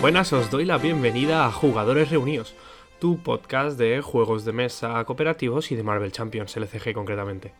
[0.00, 2.54] Buenas, os doy la bienvenida a Jugadores Reunidos,
[3.00, 7.52] tu podcast de juegos de mesa cooperativos y de Marvel Champions, LCG concretamente.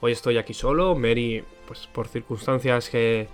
[0.00, 3.28] Hoy estoy aquí solo, Mary, pues por circunstancias que,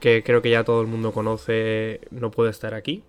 [0.00, 3.04] que creo que ya todo el mundo conoce, no puede estar aquí.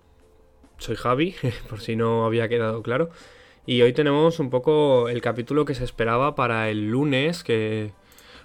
[0.78, 1.34] Soy Javi,
[1.68, 3.10] por si no había quedado claro.
[3.66, 7.90] Y hoy tenemos un poco el capítulo que se esperaba para el lunes, que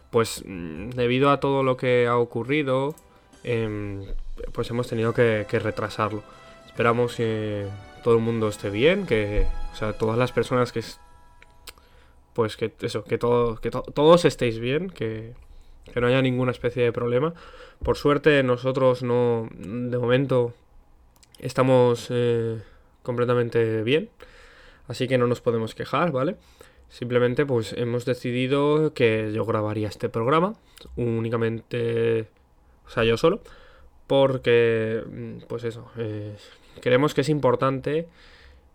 [0.09, 2.95] pues mm, debido a todo lo que ha ocurrido,
[3.43, 4.05] em,
[4.51, 6.23] pues hemos tenido que, retrasarlo.
[6.65, 7.67] Esperamos que
[8.03, 10.81] todo el mundo esté bien, que, o sea, todas las personas que,
[12.33, 15.33] pues que eso, que, todo, que todos estéis bien, que,
[15.91, 17.33] que no haya ninguna especie de problema.
[17.83, 20.53] Por suerte nosotros no, de momento,
[21.39, 22.61] estamos eh,
[23.03, 24.09] completamente bien,
[24.87, 26.35] así que no nos podemos quejar, ¿vale?
[26.89, 30.55] Simplemente pues hemos decidido que yo grabaría este programa
[30.95, 32.27] únicamente,
[32.91, 33.39] o sea, yo solo,
[34.05, 36.35] porque, mm, pues eso, eh,
[36.81, 38.09] creemos que es importante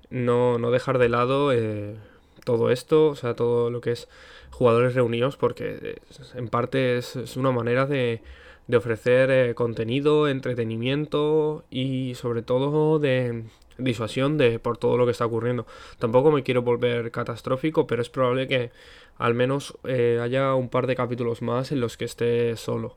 [0.08, 1.96] no, dejar de lado eh,
[2.44, 4.08] todo esto, o sea, todo lo que es
[4.50, 6.00] jugadores reunidos, porque
[6.34, 8.22] en parte es, una manera de,
[8.68, 13.44] de ofrecer eh, contenido, entretenimiento y sobre todo de
[13.76, 15.66] disuasión de por todo lo que está ocurriendo.
[15.98, 18.70] Tampoco me quiero volver catastrófico, pero es probable que
[19.18, 22.96] al menos haya un par de capítulos más en los que esté solo.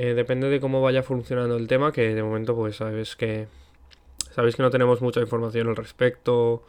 [0.00, 3.48] Eh, depende de cómo vaya funcionando el tema, que de momento pues sabes que
[4.30, 6.62] sabéis que no tenemos mucha información al respecto,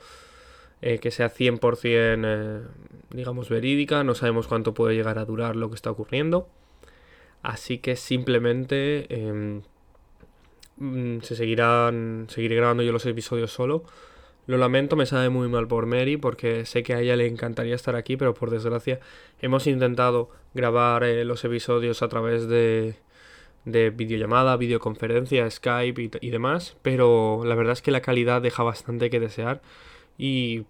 [0.81, 2.61] eh, que sea 100% eh,
[3.11, 6.49] digamos verídica, no sabemos cuánto puede llegar a durar lo que está ocurriendo.
[7.43, 9.61] Así que simplemente em,
[10.77, 13.83] mm, se seguirán seguiré grabando yo los episodios solo.
[14.47, 17.75] Lo lamento, me sabe muy mal por Mary porque sé que a ella le encantaría
[17.75, 18.99] estar aquí, pero por desgracia
[19.41, 22.95] hemos intentado grabar los episodios a través de,
[23.71, 29.09] de videollamada, videoconferencia, Skype y, demás, pero la verdad es que la calidad deja bastante
[29.09, 29.61] que desear
[30.17, 30.65] y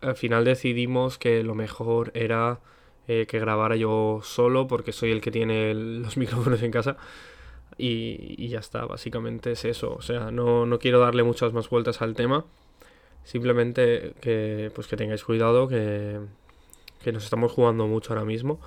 [0.00, 2.60] al final decidimos que lo mejor era
[3.08, 6.96] eh, que grabara yo solo porque soy el que tiene los micrófonos en casa
[7.76, 12.02] y, ya está, básicamente es eso, o sea, no, no, quiero darle muchas más vueltas
[12.02, 12.44] al tema,
[13.24, 16.20] simplemente que, pues que tengáis cuidado, que,
[17.02, 18.60] que nos estamos jugando mucho ahora mismo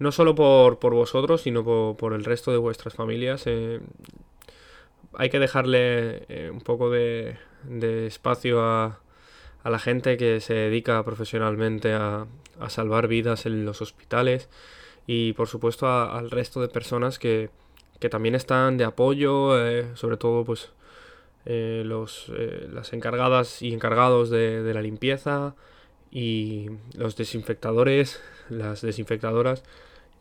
[0.00, 1.62] no solo por, vosotros, sino
[1.96, 3.42] por, el resto de vuestras familias.
[3.46, 3.80] Eh,
[5.12, 7.36] hay que dejarle eh, un poco de,
[8.06, 8.98] espacio a,
[9.62, 12.26] la gente que se dedica profesionalmente a,
[12.68, 14.50] salvar vidas en los hospitales
[15.06, 17.50] y por supuesto al resto de personas que,
[18.10, 20.70] también están de apoyo, eh, sobre todo pues
[21.44, 22.30] los,
[22.72, 25.54] las encargadas y encargados de, de la limpieza
[26.10, 29.62] y los desinfectadores, las desinfectadoras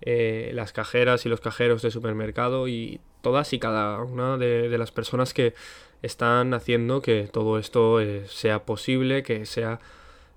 [0.01, 4.91] eh, las cajeras y los cajeros de supermercado y todas y cada una de, las
[4.91, 5.53] personas que
[6.01, 9.79] están haciendo que todo esto eh, sea posible, que sea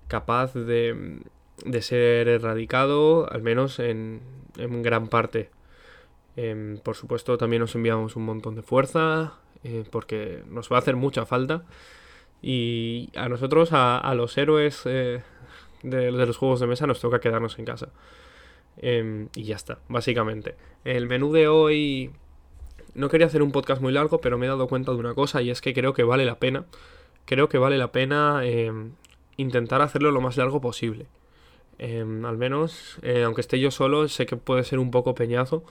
[0.09, 1.21] capaz de,
[1.81, 4.21] ser erradicado, al menos en,
[4.57, 5.49] gran parte.
[6.35, 10.79] Em, por supuesto, también nos enviamos un montón de fuerza, eh, porque nos va a
[10.79, 11.63] hacer mucha falta.
[12.41, 15.21] Y a nosotros, a, los héroes de,
[15.83, 17.89] de los juegos de mesa, nos toca quedarnos en casa.
[18.77, 20.55] Em, y ya está, básicamente.
[20.83, 22.11] El menú de hoy...
[22.95, 25.41] No quería hacer un podcast muy largo, pero me he dado cuenta de una cosa
[25.41, 26.65] y es que creo que vale la pena.
[27.25, 28.91] Creo que vale la pena em,
[29.37, 31.07] intentar hacerlo lo más largo posible.
[31.79, 35.63] Em, al menos, eh, aunque esté yo solo, sé que puede ser un poco peñazo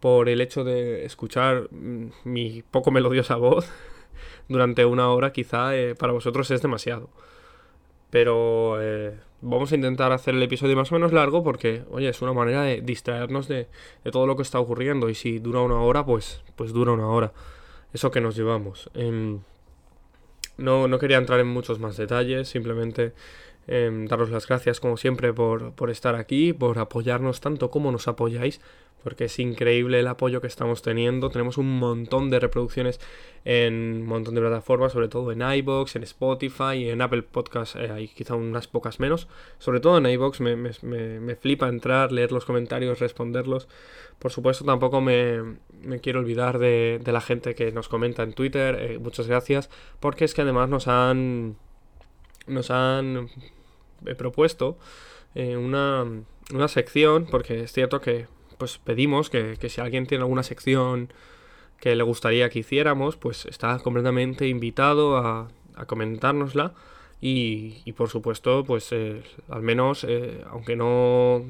[0.00, 3.70] por el hecho de escuchar mm, mi poco melodiosa voz
[4.48, 7.10] durante una hora, quizá eh, para vosotros es demasiado.
[8.10, 12.22] Pero eh, vamos a intentar hacer el episodio más o menos largo porque, oye, es
[12.22, 13.68] una manera de distraernos de,
[14.10, 15.08] todo lo que está ocurriendo.
[15.08, 17.32] Y si dura una hora, pues, pues dura una hora.
[17.92, 18.90] Eso que nos llevamos.
[18.94, 19.40] Em,
[20.56, 23.12] no, no, quería entrar en muchos más detalles, simplemente
[23.66, 28.08] em, daros las gracias como siempre por, por estar aquí, por apoyarnos tanto como nos
[28.08, 28.60] apoyáis
[29.02, 31.30] porque es increíble el apoyo que estamos teniendo.
[31.30, 33.00] Tenemos un montón de reproducciones
[33.44, 37.90] en un montón de plataformas, sobre todo en iBox, en Spotify en Apple Podcasts eh,
[37.90, 39.28] hay quizá unas pocas menos.
[39.58, 43.68] Sobre todo en iBox me, me, flipa entrar, leer los comentarios, responderlos.
[44.18, 45.58] Por supuesto, tampoco me,
[46.02, 48.76] quiero olvidar de, la gente que nos comenta en Twitter.
[48.80, 49.70] Eh, muchas gracias,
[50.00, 51.56] porque es que además nos han,
[52.46, 53.30] nos han
[54.06, 54.76] eh, propuesto
[55.34, 56.04] una,
[56.52, 58.26] una sección, porque es cierto que
[58.58, 61.12] pues pedimos que, si alguien tiene alguna sección
[61.80, 66.74] que le gustaría que hiciéramos, pues está completamente invitado a, a comentárnosla.
[67.20, 71.44] Y, por supuesto, pues eh, al menos, eh, aunque no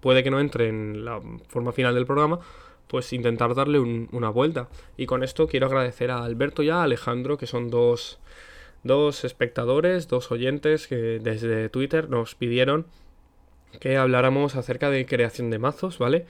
[0.00, 2.38] puede que no entre en la forma final del programa,
[2.86, 4.68] pues intentar darle una vuelta.
[4.96, 8.20] Y con esto quiero agradecer a Alberto y a Alejandro, que son dos,
[8.84, 12.86] dos espectadores, dos oyentes que desde Twitter nos pidieron
[13.80, 16.26] que habláramos acerca de creación de mazos, ¿vale?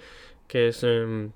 [0.46, 1.32] Que es em,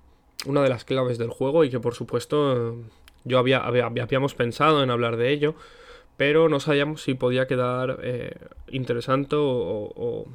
[0.46, 2.76] una de las claves del juego y que por supuesto
[3.24, 5.54] yo había, habíamos pensado en hablar de ello,
[6.16, 8.36] pero no sabíamos si podía quedar eh,
[8.68, 10.26] interesante o,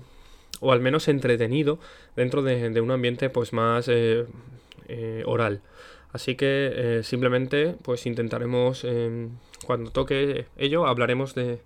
[0.62, 1.80] o, al menos entretenido
[2.16, 4.26] dentro de, un ambiente pues más eh,
[4.88, 5.62] eh, oral.
[6.14, 8.88] Así que simplemente pues intentaremos,
[9.66, 11.60] cuando toque ello, hablaremos de,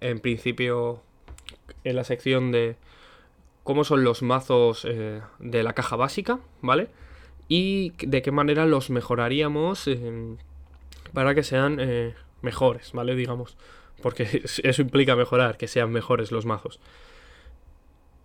[0.00, 1.02] en principio,
[1.82, 2.76] en la sección de
[3.66, 6.88] cómo son los mazos de la caja básica, ¿vale?
[7.48, 9.88] Y de qué manera los mejoraríamos
[11.16, 13.14] para que sean eh, mejores, ¿vale?
[13.14, 13.56] Digamos.
[14.02, 16.78] Porque eso implica mejorar, que sean mejores los mazos.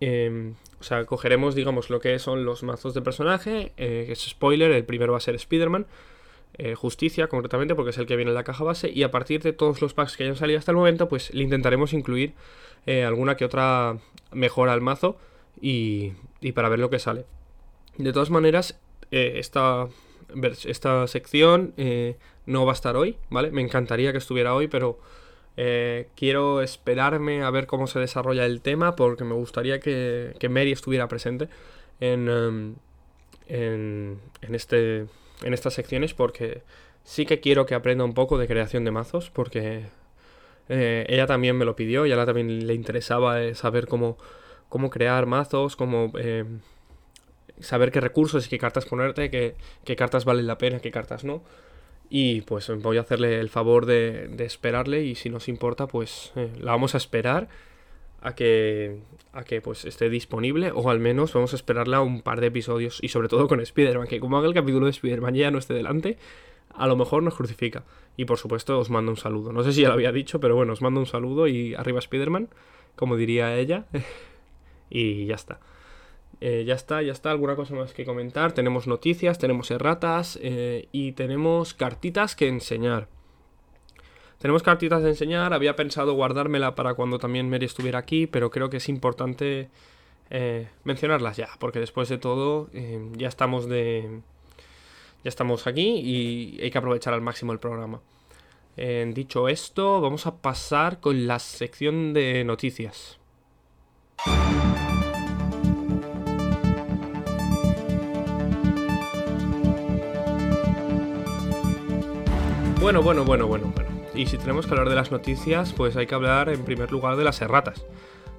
[0.00, 3.72] Em, o sea, cogeremos, digamos, lo que son los mazos de personaje.
[3.78, 5.86] Eh, es spoiler, el primero va a ser Spider-Man.
[6.58, 8.90] Eh, justicia, concretamente, porque es el que viene en la caja base.
[8.90, 11.44] Y a partir de todos los packs que hayan salido hasta el momento, pues le
[11.44, 12.34] intentaremos incluir
[13.06, 13.96] alguna que otra
[14.32, 15.16] mejora al mazo.
[15.60, 17.24] Y, y para ver lo que sale.
[17.98, 19.88] De todas maneras, esta,
[20.64, 21.74] esta sección
[22.46, 23.50] no va a estar hoy, ¿vale?
[23.50, 24.98] Me encantaría que estuviera hoy, pero
[25.56, 30.48] eh, quiero esperarme a ver cómo se desarrolla el tema porque me gustaría que, que
[30.48, 31.48] Mary estuviera presente
[32.00, 32.74] en, em,
[33.48, 35.06] en, en, este,
[35.42, 36.62] en estas secciones porque
[37.04, 39.84] sí que quiero que aprenda un poco de creación de mazos porque
[40.70, 44.16] eh, ella también me lo pidió y a ella también le interesaba eh, saber cómo,
[44.72, 46.60] cómo crear mazos, cómo em,
[47.60, 49.54] saber qué recursos y qué cartas ponerte, qué,
[49.84, 51.42] qué cartas valen la pena, qué cartas no.
[52.08, 56.50] Y pues voy a hacerle el favor de, esperarle y si nos importa pues eh,
[56.58, 57.48] la vamos a esperar
[58.22, 59.00] a que,
[59.34, 62.98] a que pues esté disponible o al menos vamos a esperarla un par de episodios
[63.02, 65.74] y sobre todo con Spider-Man, que como haga el capítulo de Spider-Man ya no esté
[65.74, 66.16] delante,
[66.70, 67.84] a lo mejor nos crucifica.
[68.16, 69.52] Y por supuesto os mando un saludo.
[69.52, 71.98] No sé si ya lo había dicho, pero bueno, os mando un saludo y arriba
[71.98, 72.48] Spider-Man,
[72.96, 73.84] como diría ella.
[74.92, 75.58] y ya está.
[76.40, 78.52] Eh, ya está, ya está, alguna cosa más que comentar.
[78.52, 83.08] Tenemos noticias, tenemos erratas eh, y tenemos cartitas que enseñar.
[84.38, 88.70] Tenemos cartitas de enseñar, había pensado guardármela para cuando también Mary estuviera aquí, pero creo
[88.70, 89.70] que es importante
[90.30, 92.68] eh, mencionarlas ya, porque después de todo
[93.16, 94.20] ya estamos de...
[95.22, 98.00] Ya estamos aquí y hay que aprovechar al máximo el programa.
[99.14, 103.21] dicho esto, vamos a pasar con la sección de noticias.
[112.80, 113.90] Bueno, bueno, bueno, bueno, bueno.
[114.14, 117.16] Y si tenemos que hablar de las noticias, pues hay que hablar en primer lugar
[117.16, 117.84] de las erratas.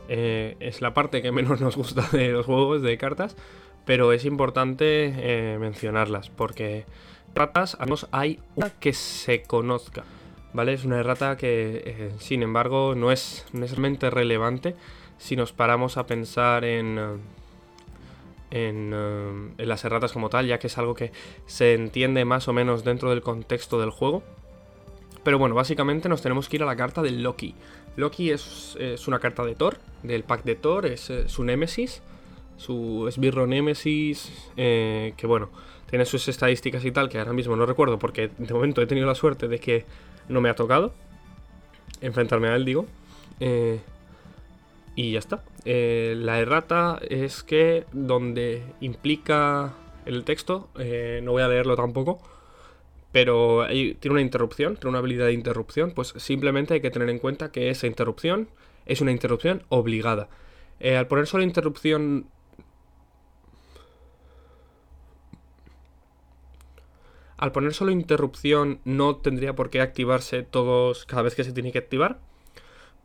[0.08, 3.36] Eh, es la parte que menos nos gusta de los juegos de cartas,
[3.86, 6.86] pero es importante eh, mencionarlas, porque
[7.34, 10.04] erratas, al menos hay una que se conozca,
[10.54, 10.74] ¿vale?
[10.74, 14.76] Es una errata que, eh, sin embargo, no es necesariamente relevante
[15.18, 17.00] si nos paramos a pensar en...
[18.52, 18.94] En,
[19.58, 21.12] en, las erratas como tal, ya que es algo que
[21.48, 24.22] se entiende más o menos dentro del contexto del juego.
[25.24, 27.56] Pero bueno, básicamente nos tenemos que ir a la carta de Loki.
[27.96, 28.78] Loki es,
[29.08, 32.02] una carta de Thor, del pack de Thor, es eh, su Némesis,
[32.58, 35.50] su esbirro Némesis, eh, que bueno,
[35.90, 39.08] tiene sus estadísticas y tal, que ahora mismo no recuerdo porque de momento he tenido
[39.08, 39.86] la suerte de que
[40.28, 40.94] no me ha tocado
[42.02, 42.86] enfrentarme a él, digo.
[43.40, 43.80] Eh,
[44.96, 45.44] y ya está.
[45.66, 49.74] la errata es que donde implica
[50.06, 52.20] el texto, no voy a leerlo tampoco,
[53.12, 57.20] pero tiene una interrupción, tiene una habilidad de interrupción, pues simplemente hay que tener en
[57.20, 58.50] cuenta que esa interrupción
[58.86, 60.30] es una interrupción obligada.
[60.80, 62.28] Eh, al poner solo interrupción...
[67.38, 71.72] Al poner solo interrupción no tendría por qué activarse todos cada vez que se tiene
[71.72, 72.20] que activar.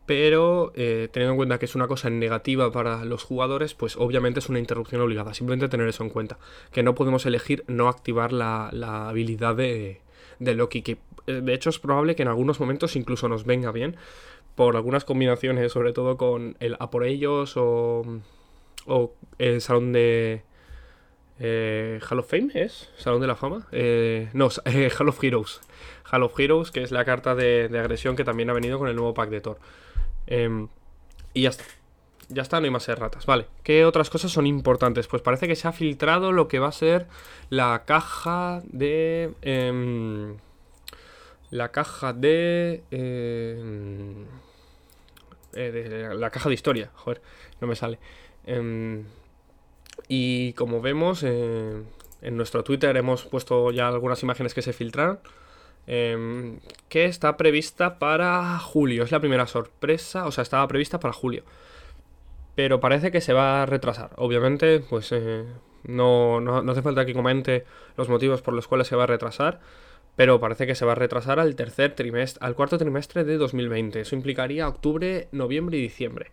[0.09, 4.39] Pero eh, teniendo en cuenta que es una cosa negativa para los jugadores, pues obviamente
[4.39, 5.35] es una interrupción obligada.
[5.35, 6.39] Simplemente tener eso en cuenta.
[6.73, 8.71] Que no podemos elegir no activar la,
[9.11, 10.01] habilidad de,
[10.41, 10.81] Loki.
[10.81, 10.97] Que
[11.27, 13.97] eh, de hecho es probable que en algunos momentos incluso nos venga bien.
[14.55, 18.03] Por algunas combinaciones, sobre todo con el A por ellos o,
[18.87, 20.41] o el salón de...
[21.39, 22.91] Eh, Hall of Fame es?
[22.97, 23.69] ¿Salón de la Fama?
[24.33, 24.49] no,
[24.99, 25.61] Hall of Heroes.
[26.11, 28.89] Hall of Heroes, que es la carta de, de agresión que también ha venido con
[28.89, 29.59] el nuevo pack de Thor.
[30.29, 30.69] Em,
[31.33, 31.65] y ya está.
[32.29, 33.25] Ya está, no hay más erratas.
[33.25, 35.09] Vale, ¿qué otras cosas son importantes?
[35.09, 37.07] Pues parece que se ha filtrado lo que va a ser
[37.49, 39.33] la caja de...
[39.41, 40.37] Em,
[41.51, 44.27] la caja de, em,
[45.55, 46.15] eh, de...
[46.15, 46.91] La caja de historia.
[46.95, 47.23] Joder,
[47.61, 47.99] no me sale.
[50.09, 51.83] y como vemos, eh,
[52.23, 55.19] en nuestro Twitter hemos puesto ya algunas imágenes que se filtraron.
[55.91, 59.05] Em, que está prevista para julio.
[59.05, 60.27] Es la primera sorpresa.
[60.27, 61.45] O sea, estaba prevista para julio.
[62.55, 64.11] Pero parece que se va a retrasar.
[64.17, 65.45] Obviamente, pues eh,
[65.85, 67.65] no, no, hace falta que comente
[67.97, 69.61] los motivos por los cuales se va a retrasar
[70.17, 74.01] pero parece que se va a retrasar al tercer trimestre, al cuarto trimestre de 2020.
[74.01, 76.33] Eso implicaría octubre, noviembre y diciembre.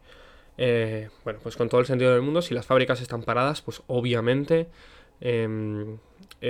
[0.57, 3.83] Eh, bueno, pues con todo el sentido del mundo, si las fábricas están paradas, pues
[3.85, 4.69] obviamente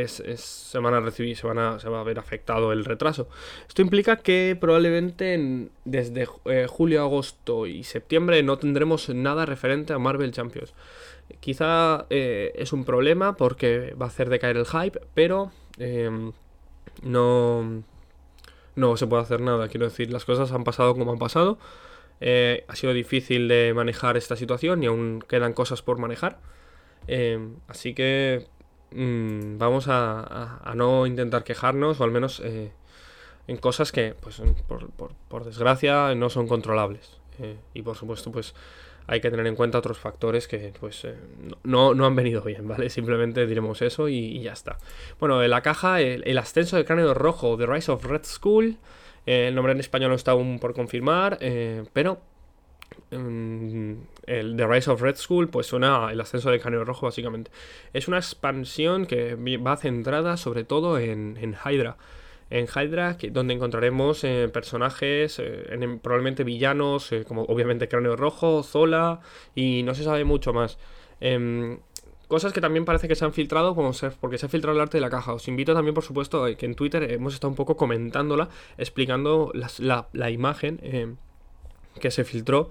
[0.01, 3.27] em, se van a recibir, se, van a, se va a ver afectado el retraso.
[3.67, 9.99] Esto implica que probablemente desde eh, julio, agosto y septiembre no tendremos nada referente a
[9.99, 10.73] Marvel Champions.
[11.39, 16.33] Quizá eh, es un problema porque va a hacer decaer el hype, pero em,
[17.01, 17.83] no,
[18.75, 19.67] no se puede hacer nada.
[19.67, 21.57] Quiero decir, las cosas han pasado como han pasado.
[22.21, 26.39] Eh, ha sido difícil de manejar esta situación y aún quedan cosas por manejar.
[27.07, 28.47] Eh, así que
[28.91, 32.71] mm, vamos a, no intentar quejarnos, o al menos eh,
[33.47, 34.89] en cosas que, pues, por,
[35.27, 37.19] por, desgracia, no son controlables.
[37.73, 38.53] y por supuesto, pues
[39.07, 41.15] hay que tener en cuenta otros factores que pues eh,
[41.63, 42.89] no, han venido bien, ¿vale?
[42.89, 44.77] Simplemente diremos eso y, ya está.
[45.19, 48.77] Bueno, en la caja, el, ascenso del cráneo rojo, The Rise of Red School.
[49.25, 52.19] Eh, el nombre en español no está aún por confirmar, eh, pero
[53.11, 57.51] el The Rise of Red School, pues suena el ascenso del cráneo rojo, básicamente.
[57.93, 61.97] Es una expansión que va centrada sobre todo en, en Hydra
[62.49, 69.21] en Hydra, donde encontraremos eh, personajes, eh, probablemente villanos, eh, como obviamente Cráneo Rojo, Zola,
[69.55, 70.77] y no se sabe mucho más.
[71.19, 71.79] Em,
[72.27, 74.81] cosas que también parece que se han filtrado, como ser, porque se ha filtrado el
[74.81, 75.33] arte de la caja.
[75.33, 80.29] Os invito también, por supuesto, que en Twitter hemos estado un poco comentándola, explicando la,
[80.29, 81.17] imagen em,
[81.99, 82.69] que se filtró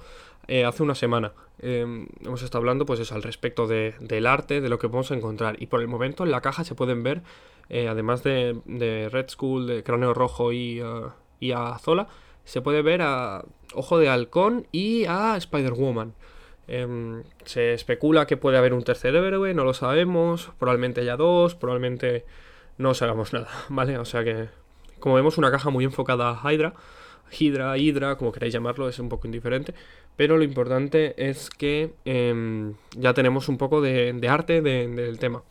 [0.66, 1.32] hace una semana.
[1.60, 5.56] Em, hemos estado hablando, pues eso, al respecto del arte, de lo que podemos encontrar.
[5.60, 7.22] Y por el momento en la caja se pueden ver
[7.68, 12.08] eh, además de, Red Skull, de Cráneo Rojo y, uh, y, a Zola,
[12.44, 16.14] se puede ver a Ojo de Halcón y a Spider-Woman.
[16.66, 21.54] Em, se especula que puede haber un tercer héroe, no lo sabemos, probablemente haya dos,
[21.54, 22.24] probablemente
[22.78, 23.98] no hagamos nada, ¿vale?
[23.98, 24.48] O sea que,
[24.98, 26.74] como vemos, una caja muy enfocada a Hydra,
[27.30, 29.74] Hydra, Hydra, como queráis llamarlo, es un poco indiferente,
[30.16, 35.42] pero lo importante es que em, ya tenemos un poco de, arte del tema.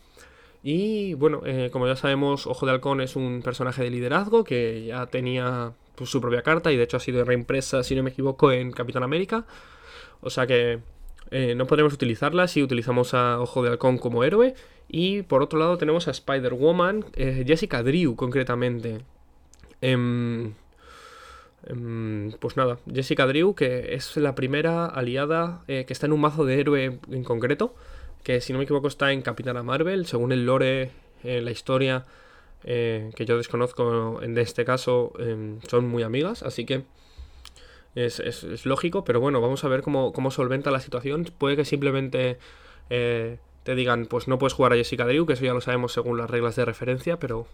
[0.63, 4.86] Y bueno, eh, como ya sabemos, Ojo de Halcón es un personaje de liderazgo que
[4.86, 8.12] ya tenía pues, su propia carta y de hecho ha sido reimpresa, si no me
[8.12, 9.46] equivoco, en Capitán América.
[10.22, 10.80] O sea que
[11.32, 14.56] eh, no podremos utilizarla si utilizamos a Ojo de Halcón como héroe.
[14.88, 19.00] Y por otro lado tenemos a Spider-Woman, eh, Jessica Drew concretamente.
[19.82, 20.53] Em,
[22.39, 26.60] pues nada, Jessica Drew, que es la primera aliada que está en un mazo de
[26.60, 27.75] héroe en concreto
[28.24, 30.91] que si no me equivoco está en Capitana Marvel, según el lore,
[31.24, 32.05] eh, la historia
[32.63, 36.84] eh, que yo desconozco en este caso, em, son muy amigas, así que
[37.96, 41.25] es, lógico, pero bueno, vamos a ver cómo, solventa la situación.
[41.38, 42.39] Puede que simplemente
[42.89, 45.93] eh, te digan, pues no puedes jugar a Jessica Drew, que eso ya lo sabemos
[45.93, 47.46] según las reglas de referencia, pero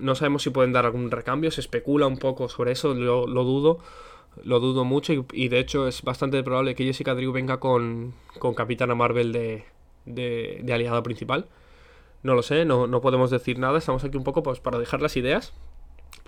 [0.00, 3.44] no sabemos si pueden dar algún recambio, se especula un poco sobre eso, lo, lo
[3.44, 3.80] dudo
[4.44, 8.54] lo dudo mucho y, de hecho es bastante probable que Jessica Drew venga con, con
[8.54, 9.64] Capitana Marvel de,
[10.06, 11.46] de, de aliada principal.
[12.22, 15.00] No lo sé, no, no, podemos decir nada, estamos aquí un poco pues, para dejar
[15.00, 15.52] las ideas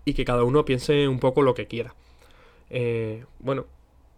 [0.05, 1.95] y que cada uno piense un poco lo que quiera.
[2.71, 3.67] Eh, bueno,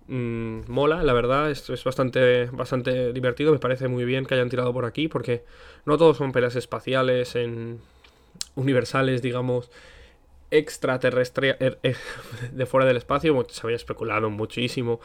[0.07, 4.51] mmm, mola, la verdad, esto es bastante, bastante divertido, me parece muy bien que hayan
[4.51, 5.45] tirado por aquí porque
[5.85, 7.81] no todos son peleas espaciales en
[8.55, 9.71] universales, digamos,
[10.51, 11.97] extraterrestre er, er,
[12.53, 15.01] de fuera del espacio, se había especulado muchísimo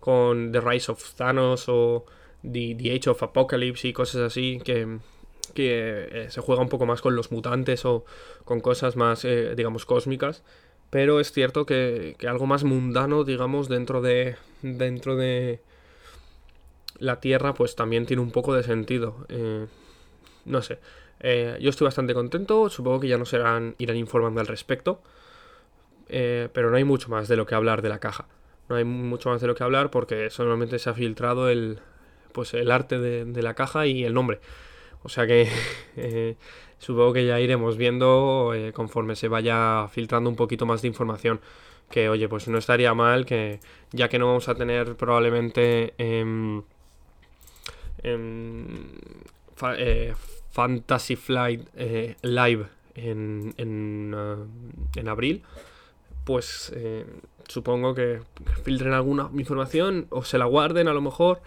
[0.00, 2.06] con The Rise of Thanos o
[2.42, 4.98] The, Age of Apocalypse y cosas así que,
[5.54, 8.04] que eh, se juega un poco más con los mutantes o
[8.44, 10.42] con cosas más, eh, digamos, cósmicas.
[10.90, 14.36] Pero es cierto que, que, algo más mundano, digamos, dentro de.
[14.62, 15.60] dentro de
[16.98, 19.26] la Tierra, pues también tiene un poco de sentido.
[19.28, 19.66] Eh,
[20.44, 20.78] no sé.
[21.20, 25.00] Eh, yo estoy bastante contento, supongo que ya nos irán, irán informando al respecto.
[26.08, 28.26] Eh, pero no hay mucho más de lo que hablar de la caja.
[28.68, 31.78] No hay mucho más de lo que hablar porque solamente se ha filtrado el,
[32.32, 34.40] pues el arte de, la caja y el nombre.
[35.02, 35.48] O sea que
[35.96, 36.36] eh,
[36.78, 41.40] supongo que ya iremos viendo conforme se vaya filtrando un poquito más de información.
[41.90, 43.60] Que oye, pues no estaría mal que
[43.92, 45.94] ya que no vamos a tener probablemente
[49.78, 50.14] em,
[50.50, 54.46] Fantasy Flight eh, Live en, en, uh,
[54.94, 55.42] en, abril,
[56.24, 57.04] pues eh,
[57.48, 58.20] supongo que
[58.62, 61.40] filtren alguna información o se la guarden a lo mejor.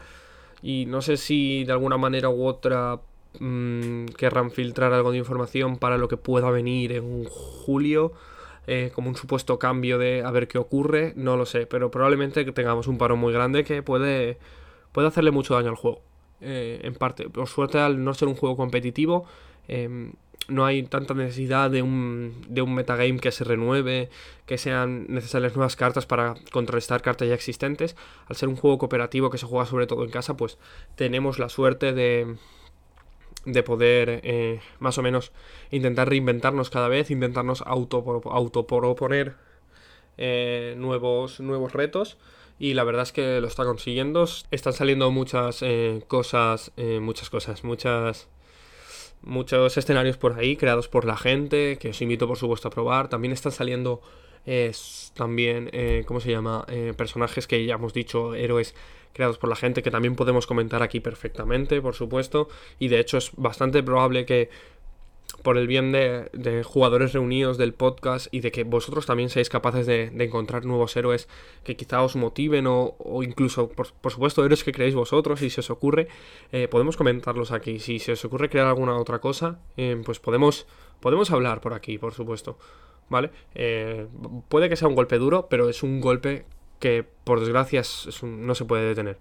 [0.62, 3.00] Y no sé si de alguna manera u otra
[3.40, 8.14] mm, querrán filtrar algo de información para lo que pueda venir en julio.
[8.70, 12.44] Eh, como un supuesto cambio de a ver qué ocurre, no lo sé, pero probablemente
[12.52, 14.38] tengamos un paro muy grande que puede,
[14.92, 16.02] puede hacerle mucho daño al juego.
[16.40, 19.26] Eh, en parte, por suerte al no ser un juego competitivo,
[19.68, 20.14] em,
[20.48, 24.10] no hay tanta necesidad de un, de un metagame que se renueve,
[24.46, 27.96] que sean necesarias nuevas cartas para contrarrestar cartas ya existentes.
[28.28, 30.58] Al ser un juego cooperativo que se juega sobre todo en casa, pues
[30.96, 32.38] tenemos la suerte de,
[33.46, 35.32] de poder eh, más o menos
[35.72, 39.36] intentar reinventarnos cada vez, intentarnos auto, autoproponer
[40.18, 42.18] eh, nuevos, nuevos retos.
[42.60, 44.26] Y la verdad es que lo está consiguiendo.
[44.52, 48.28] Están saliendo muchas eh, cosas, muchas cosas, muchas
[49.24, 53.10] muchos escenarios por ahí creados por la gente, que os invito por supuesto a probar.
[53.10, 54.02] También están saliendo
[55.14, 56.64] también, eh, ¿cómo se llama?
[56.70, 58.76] Eh, personajes que ya hemos dicho, héroes
[59.12, 62.48] creados por la gente, que también podemos comentar aquí perfectamente, por supuesto.
[62.80, 64.50] Y de hecho es bastante probable que
[65.44, 69.86] por el bien de, jugadores reunidos del podcast y de que vosotros también seáis capaces
[69.86, 71.28] de, encontrar nuevos héroes
[71.64, 75.70] que quizá os motiven o, incluso, por, supuesto, héroes que creéis vosotros, si se os
[75.70, 76.08] ocurre,
[76.52, 77.80] eh, podemos comentarlos aquí.
[77.80, 80.68] Si se os ocurre crear alguna otra cosa, eh, pues podemos,
[81.00, 82.58] podemos hablar por aquí, por supuesto.
[83.10, 83.32] ¿Vale?
[83.56, 84.08] Eh,
[84.50, 86.46] puede que sea un golpe duro, pero es un golpe
[86.80, 87.82] que, por desgracia,
[88.22, 89.18] no se puede detener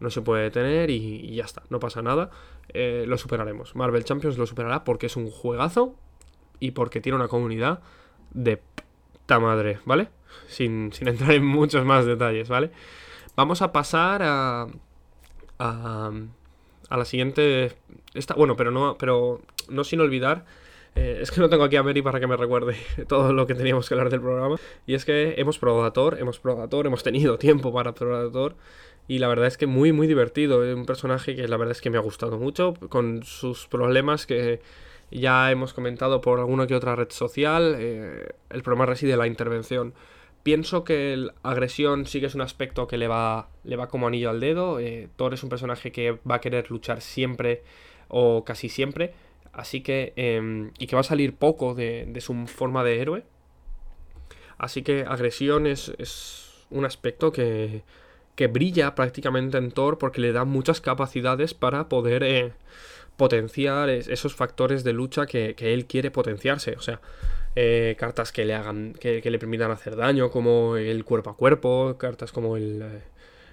[0.00, 2.30] no se puede detener y, ya está, no pasa nada.
[2.68, 3.74] Eh, lo superaremos.
[3.76, 5.94] Marvel Champions lo superará porque es un juegazo
[6.60, 7.80] y porque tiene una comunidad
[8.32, 10.08] de puta madre, ¿vale?
[10.48, 12.70] Sin, entrar en muchos más detalles, ¿vale?
[13.36, 14.66] Vamos a pasar a,
[15.58, 16.10] a,
[16.88, 17.72] a la siguiente.
[18.14, 20.44] Esta, bueno, pero no, pero no sin olvidar.
[20.96, 22.76] Eh, es que no tengo aquí a Mary para que me recuerde
[23.08, 24.56] todo lo que teníamos que hablar del programa.
[24.86, 27.94] Y es que hemos probado a Thor, hemos probado a Thor, hemos tenido tiempo para
[27.94, 28.56] probar a Thor.
[29.06, 30.60] Y la verdad es que muy, muy divertido.
[30.74, 34.60] Un personaje que la verdad es que me ha gustado mucho, con sus problemas que
[35.10, 37.76] ya hemos comentado por alguna que otra red social.
[37.78, 39.94] Eh, el problema reside en la intervención.
[40.42, 44.06] Pienso que la agresión sí que es un aspecto que le va, le va como
[44.06, 44.78] anillo al dedo.
[44.78, 47.62] Eh, Thor es un personaje que va a querer luchar siempre
[48.08, 49.14] o casi siempre.
[49.52, 50.12] Así que...
[50.16, 53.24] Em, y que va a salir poco de, de, su forma de héroe.
[54.58, 57.82] Así que agresión es, es un aspecto que
[58.34, 62.52] que brilla prácticamente en Thor porque le da muchas capacidades para poder eh,
[63.16, 66.72] potenciar esos factores de lucha que, él quiere potenciarse.
[66.76, 67.00] O sea,
[67.54, 71.96] eh, cartas que le hagan, que, le permitan hacer daño, como el cuerpo a cuerpo,
[71.98, 73.02] cartas como el eh,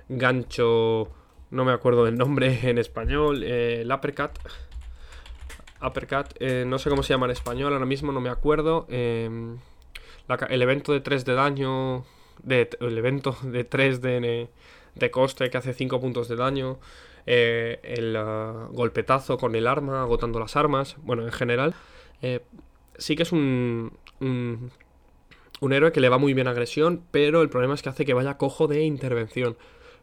[0.10, 1.10] gancho,
[1.52, 4.32] no me acuerdo del nombre en español, el uppercut.
[5.84, 8.86] Uppercut, no sé cómo se llama en español, ahora mismo no me acuerdo.
[8.88, 9.58] Em,
[10.50, 12.06] el evento de 3 de daño,
[12.43, 14.49] de, el evento de 3 de,
[14.95, 16.80] de coste que hace 5 puntos de daño,
[17.25, 21.75] eh, el ah, golpetazo con el arma, agotando las armas, bueno, en general,
[22.21, 22.41] eh,
[22.97, 27.75] sí que es un, un, héroe que le va muy bien agresión, pero el problema
[27.75, 29.58] es que hace que vaya cojo de intervención.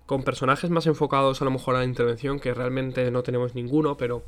[0.06, 3.96] Con personajes más enfocados a lo mejor a la intervención, que realmente no tenemos ninguno,
[3.96, 4.24] pero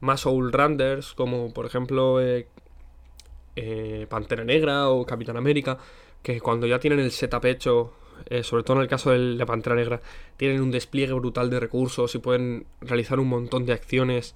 [0.00, 5.78] más Randers, como por ejemplo eh, Pantera Negra o Capitán América,
[6.22, 7.92] que cuando ya tienen el setup hecho
[8.26, 10.00] eh, sobre todo en el caso de la Pantera Negra,
[10.36, 14.34] tienen un despliegue brutal de recursos y pueden realizar un montón de acciones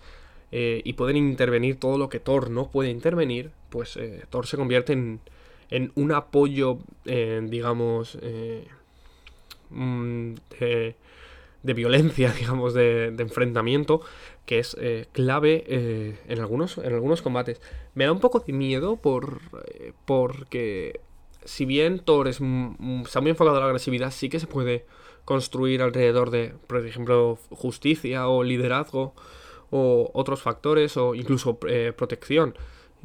[0.53, 4.57] eh, y pueden intervenir todo lo que Thor no puede intervenir, pues eh, Thor se
[4.57, 5.21] convierte en,
[5.71, 8.19] en un apoyo, digamos,
[9.71, 10.97] mm, de,
[11.63, 14.01] de, violencia, digamos, de, de enfrentamiento,
[14.47, 14.77] que es
[15.13, 17.61] clave en, algunos, en algunos combates.
[17.95, 19.41] Me da un poco de miedo por,
[20.05, 21.01] porque
[21.45, 22.41] si bien Thor es,
[23.05, 24.87] está muy enfocado a la agresividad, sí que se puede
[25.25, 29.15] construir alrededor de, por ejemplo, justicia o liderazgo
[29.71, 32.55] o otros factores o incluso eh, protección.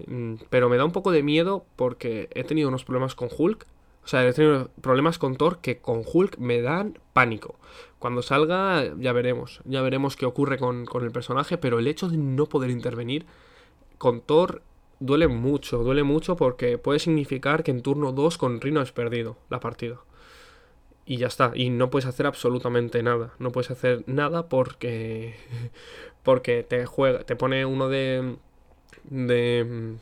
[0.07, 3.65] Mm, pero me da un poco de miedo porque he tenido unos problemas con Hulk.
[4.03, 7.59] O sea, he tenido problemas con Thor que con Hulk me dan pánico.
[7.99, 9.61] Cuando salga ya veremos.
[9.65, 11.57] Ya veremos qué ocurre con, con el personaje.
[11.57, 13.25] Pero el hecho de no poder intervenir
[13.97, 14.61] con Thor
[14.99, 19.37] duele mucho, duele mucho porque puede significar que en turno 2 con Rino has perdido
[19.49, 19.97] la partida.
[21.05, 23.33] Y ya está, y no puedes hacer absolutamente nada.
[23.39, 25.35] No puedes hacer nada porque
[26.23, 28.35] porque te juega, te pone uno de
[29.05, 29.95] de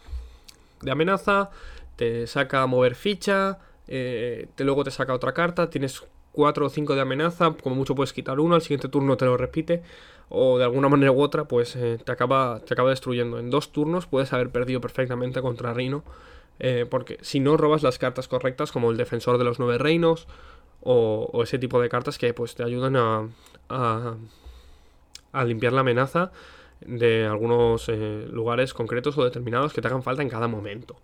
[0.82, 1.50] de amenaza,
[1.96, 6.70] te saca a mover ficha, eh, te, luego te saca otra carta, tienes 4 o
[6.70, 9.82] 5 de amenaza, como mucho puedes quitar uno, al siguiente turno te lo repite
[10.30, 13.40] o de alguna manera u otra, pues eh, te, acaba, te acaba destruyendo.
[13.40, 16.04] En dos turnos puedes haber perdido perfectamente contra Reino,
[16.60, 20.28] eh, porque si no robas las cartas correctas, como el defensor de los nueve reinos,
[20.82, 23.28] o, ese tipo de cartas que pues te ayudan a,
[23.70, 26.32] a, limpiar la amenaza
[26.82, 30.98] de algunos eh, lugares concretos o determinados que te hagan falta en cada momento.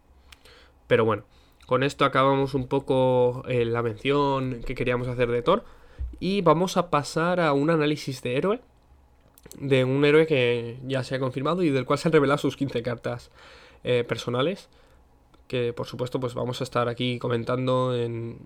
[0.87, 1.23] Pero bueno,
[1.65, 5.63] con esto acabamos un poco la mención que queríamos hacer de Thor.
[6.19, 8.61] Y vamos a pasar a un análisis de héroe.
[9.59, 12.57] De un héroe que ya se ha confirmado y del cual se han revelado sus
[12.57, 13.31] 15 cartas
[13.83, 14.69] eh, personales.
[15.47, 18.37] Que por supuesto pues vamos a estar aquí comentando en,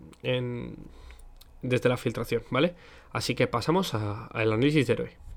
[1.62, 2.76] desde la filtración, ¿vale?
[3.12, 5.28] Así que pasamos al análisis de héroe.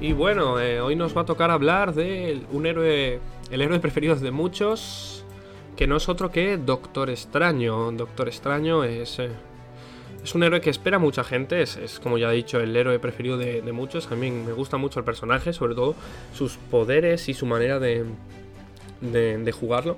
[0.00, 4.14] Y bueno, eh, hoy nos va a tocar hablar de un héroe, el héroe preferido
[4.16, 5.24] de muchos,
[5.76, 7.92] que no es otro que Doctor Extraño.
[7.92, 9.30] Doctor Extraño es, eh,
[10.22, 13.38] es un héroe que espera mucha gente, es, como ya he dicho el héroe preferido
[13.38, 14.10] de, muchos.
[14.10, 15.94] A mí me gusta mucho el personaje, sobre todo
[16.34, 18.04] sus poderes y su manera de,
[19.00, 19.96] de jugarlo.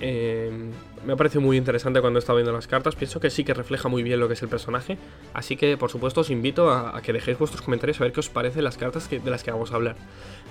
[0.00, 0.50] Eh,
[1.04, 2.94] me ha parecido muy interesante cuando he estado viendo las cartas.
[2.94, 4.98] Pienso que sí que refleja muy bien lo que es el personaje.
[5.32, 8.28] Así que, por supuesto, os invito a, que dejéis vuestros comentarios a ver qué os
[8.28, 9.96] parecen las cartas de las que vamos a hablar.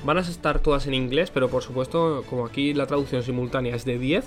[0.03, 3.85] Van a estar todas en inglés, pero por supuesto, como aquí la traducción simultánea es
[3.85, 4.25] de 10,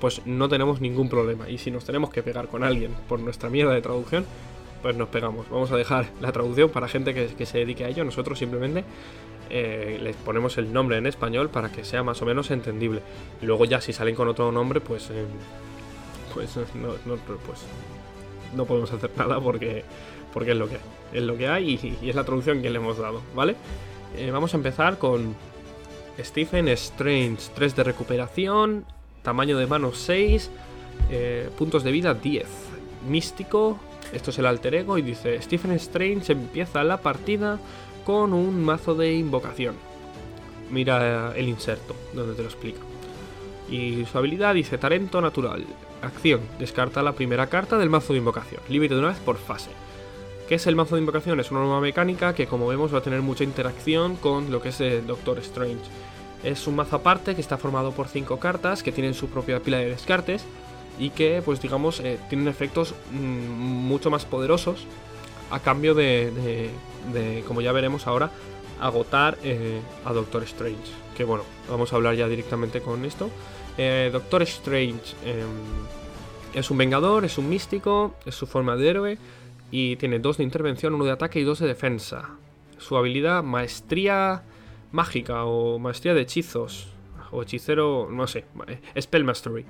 [0.00, 1.48] pues no tenemos ningún problema.
[1.50, 4.24] Y si nos tenemos que pegar con alguien por nuestra mierda de traducción,
[4.82, 5.50] pues nos pegamos.
[5.50, 8.04] Vamos a dejar la traducción para gente que, que se dedique a ello.
[8.04, 8.84] Nosotros simplemente
[9.50, 13.02] eh, les ponemos el nombre en español para que sea más o menos entendible.
[13.42, 15.24] Luego ya si salen con otro nombre, pues, eh,
[16.34, 17.60] pues, no, pues
[18.54, 19.84] no podemos hacer nada porque,
[20.32, 20.80] porque es lo que hay.
[21.12, 23.56] Es lo que hay y, es la traducción que le hemos dado, ¿vale?
[24.16, 25.34] Eh, vamos a empezar con
[26.18, 28.84] Stephen Strange, 3 de recuperación,
[29.22, 30.50] tamaño de mano 6,
[31.56, 32.46] puntos de vida 10.
[33.08, 33.78] Místico,
[34.12, 37.58] esto es el alter ego y dice, Stephen Strange empieza la partida
[38.08, 39.74] con un mazo de invocación.
[40.70, 42.80] Mira el inserto, donde te lo explica.
[43.70, 45.66] Y su habilidad dice talento natural.
[46.00, 48.62] Acción, descarta la primera carta del mazo de invocación.
[48.70, 49.68] Límite de una vez por fase.
[50.48, 51.38] ¿Qué es el mazo de invocación?
[51.38, 54.70] Es una nueva mecánica que como vemos va a tener mucha interacción con lo que
[54.70, 55.84] es el Doctor Strange.
[56.42, 59.76] Es un mazo aparte que está formado por 5 cartas que tienen su propia pila
[59.76, 60.46] de descartes
[60.98, 64.86] y que pues digamos eh, tienen efectos mm, mucho más poderosos
[65.50, 66.70] a cambio de,
[67.46, 68.30] como ya veremos ahora,
[68.80, 70.92] agotar eh, a Doctor Strange.
[71.16, 73.30] Que bueno, vamos a hablar ya directamente con esto.
[73.76, 75.46] Eh, Doctor Strange em,
[76.54, 79.18] es un vengador, es un místico, es su forma de héroe
[79.70, 82.30] y tiene dos de intervención, uno de ataque y dos de defensa.
[82.78, 84.42] Su habilidad, maestría
[84.92, 86.88] mágica o maestría de hechizos
[87.30, 88.44] o hechicero, no sé,
[88.98, 89.66] Spell Mastery.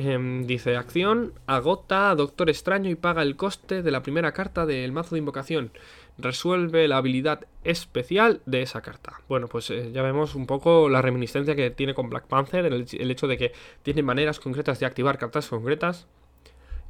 [0.00, 4.64] Em, dice, acción, agota a Doctor Extraño y paga el coste de la primera carta
[4.64, 5.72] del mazo de invocación.
[6.18, 9.20] Resuelve la habilidad especial de esa carta.
[9.28, 13.10] Bueno, pues eh, ya vemos un poco la reminiscencia que tiene con Black Panther, el,
[13.10, 16.06] hecho de que tiene maneras concretas de activar cartas concretas.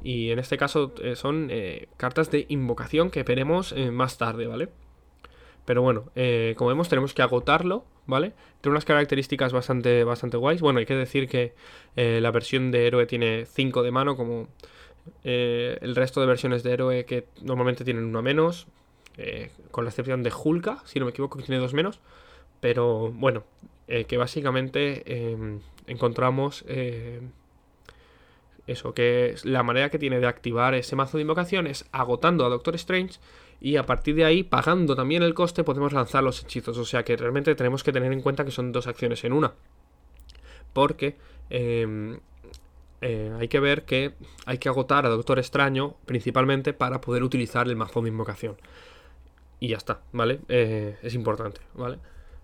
[0.03, 4.69] Y en este caso eh, son eh, cartas de invocación que veremos más tarde, ¿vale?
[5.65, 6.11] Pero bueno,
[6.55, 8.33] como vemos tenemos que agotarlo ¿vale?
[8.61, 10.61] Tiene unas características bastante, bastante guays.
[10.61, 11.53] Bueno, hay que decir que
[11.95, 14.47] eh, la versión de héroe tiene 5 de mano, como
[15.23, 18.67] eh, el resto de versiones de héroe que normalmente tienen uno menos,
[19.17, 21.99] eh, con la excepción de Hulka, si no me equivoco, que tiene dos menos.
[22.59, 23.43] Pero bueno,
[23.87, 26.65] que básicamente em, encontramos
[28.67, 32.49] eso, que la manera que tiene de activar ese mazo de invocación es agotando a
[32.49, 33.19] Doctor Strange
[33.61, 36.77] y a partir de ahí, pagando también el coste, podemos lanzar los hechizos.
[36.77, 39.53] O sea que realmente tenemos que tener en cuenta que son dos acciones en una.
[40.71, 41.17] Porque
[41.49, 42.19] em,
[43.01, 44.13] eh, hay que ver que
[44.45, 48.55] hay que agotar a Doctor Extraño principalmente para poder utilizar el mazo de invocación.
[49.59, 50.39] Y ya está, ¿vale?
[50.47, 51.97] Eh, es importante, ¿vale?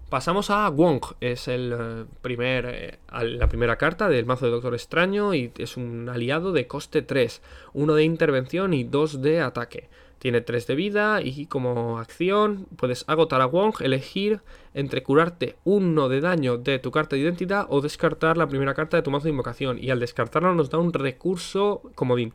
[0.09, 5.33] Pasamos a Wong, es el eh, primer, la primera carta del mazo de Doctor Extraño
[5.33, 7.41] y es un aliado de coste 3,
[7.73, 9.87] uno de intervención y dos de ataque.
[10.19, 14.41] Tiene 3 de vida y como acción puedes agotar a Wong, elegir
[14.73, 18.97] entre curarte 1 de daño de tu carta de identidad o descartar la primera carta
[18.97, 19.77] de tu mazo de invocación.
[19.79, 22.33] Y al descartarlo nos da un recurso comodín.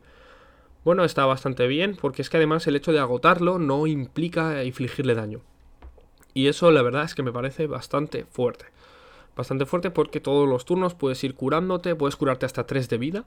[0.83, 5.13] Bueno, está bastante bien porque es que además el hecho de agotarlo no implica infligirle
[5.13, 5.41] daño.
[6.33, 8.65] Y eso la verdad es que me parece bastante fuerte.
[9.35, 13.25] Bastante fuerte porque todos los turnos puedes ir curándote, puedes curarte hasta 3 de vida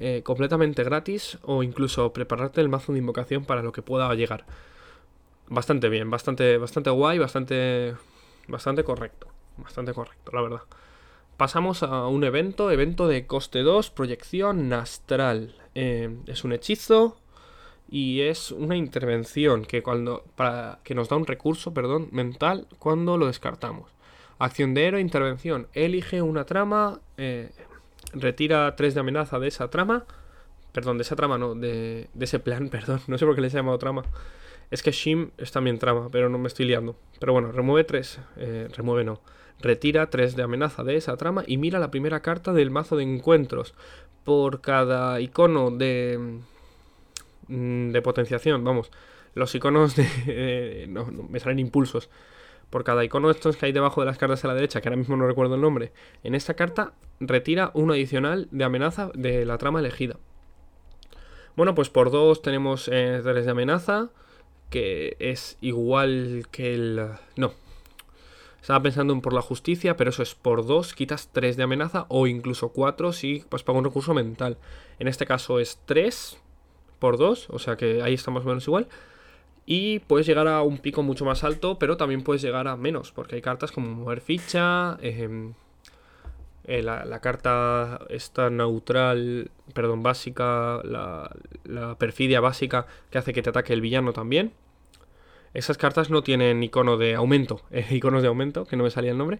[0.00, 4.44] eh, completamente gratis o incluso prepararte el mazo de invocación para lo que pueda llegar.
[5.48, 7.96] Bastante bien, bastante, bastante guay, bastante,
[8.46, 10.60] bastante correcto, bastante correcto, la verdad.
[11.36, 15.54] Pasamos a un evento, evento de coste 2, proyección astral.
[15.74, 17.16] Eh, es un hechizo
[17.88, 23.16] y es una intervención que cuando para que nos da un recurso, perdón, mental cuando
[23.16, 23.90] lo descartamos.
[24.38, 25.68] Acción de héroe, intervención.
[25.72, 27.50] Elige una trama eh,
[28.12, 30.04] retira 3 de amenaza de esa trama.
[30.72, 33.00] Perdón, de esa trama no, de, de ese plan, perdón.
[33.06, 34.04] No sé por qué les he llamado trama.
[34.70, 36.96] Es que Shim es también trama, pero no me estoy liando.
[37.18, 38.20] Pero bueno, remueve 3.
[38.36, 39.20] Eh, remueve no.
[39.60, 43.04] Retira 3 de amenaza de esa trama y mira la primera carta del mazo de
[43.04, 43.74] encuentros.
[44.24, 46.40] Por cada icono de,
[47.48, 48.90] mm, de potenciación, vamos.
[49.34, 50.06] Los iconos de...
[50.26, 52.10] Eh, no, me salen impulsos.
[52.70, 54.88] Por cada icono de estos que hay debajo de las cartas a la derecha, que
[54.88, 59.44] ahora mismo no recuerdo el nombre, en esta carta retira uno adicional de amenaza de
[59.44, 60.18] la trama elegida.
[61.56, 64.10] Bueno, pues por 2 tenemos 3 eh, de amenaza,
[64.70, 67.08] que es igual que el...
[67.36, 67.52] No.
[68.60, 72.06] Estaba pensando en por la justicia, pero eso es por 2, quitas 3 de amenaza
[72.08, 74.58] o incluso 4 si pues paga un recurso mental.
[74.98, 76.38] En este caso es 3
[76.98, 78.88] por 2, o sea que ahí estamos menos igual.
[79.70, 83.12] Y puedes llegar a un pico mucho más alto, pero también puedes llegar a menos,
[83.12, 85.52] porque hay cartas como mover ficha, em,
[86.64, 91.30] eh, la, carta esta neutral, perdón, básica, la,
[91.98, 94.54] perfidia básica que hace que te ataque el villano también.
[95.52, 99.10] Esas cartas no tienen icono de aumento, eh, iconos de aumento, que no me salía
[99.10, 99.38] el nombre.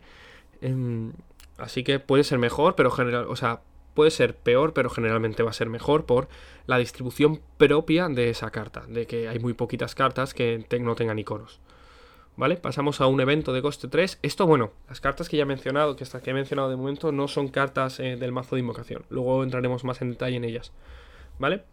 [0.60, 1.14] Em,
[1.56, 3.62] así que puede ser mejor, pero general, o sea,
[3.98, 6.28] puede ser peor, pero generalmente va a ser mejor por
[6.68, 11.18] la distribución propia de esa carta, de que hay muy poquitas cartas que no tengan
[11.18, 11.58] iconos.
[12.36, 12.58] ¿Vale?
[12.58, 14.20] Pasamos a un evento de coste 3.
[14.22, 17.26] Esto, bueno, las cartas que ya he mencionado, que, que he mencionado de momento, no
[17.26, 19.04] son cartas eh, del mazo de invocación.
[19.10, 20.70] Luego entraremos más en detalle en ellas.
[21.40, 21.64] ¿Vale?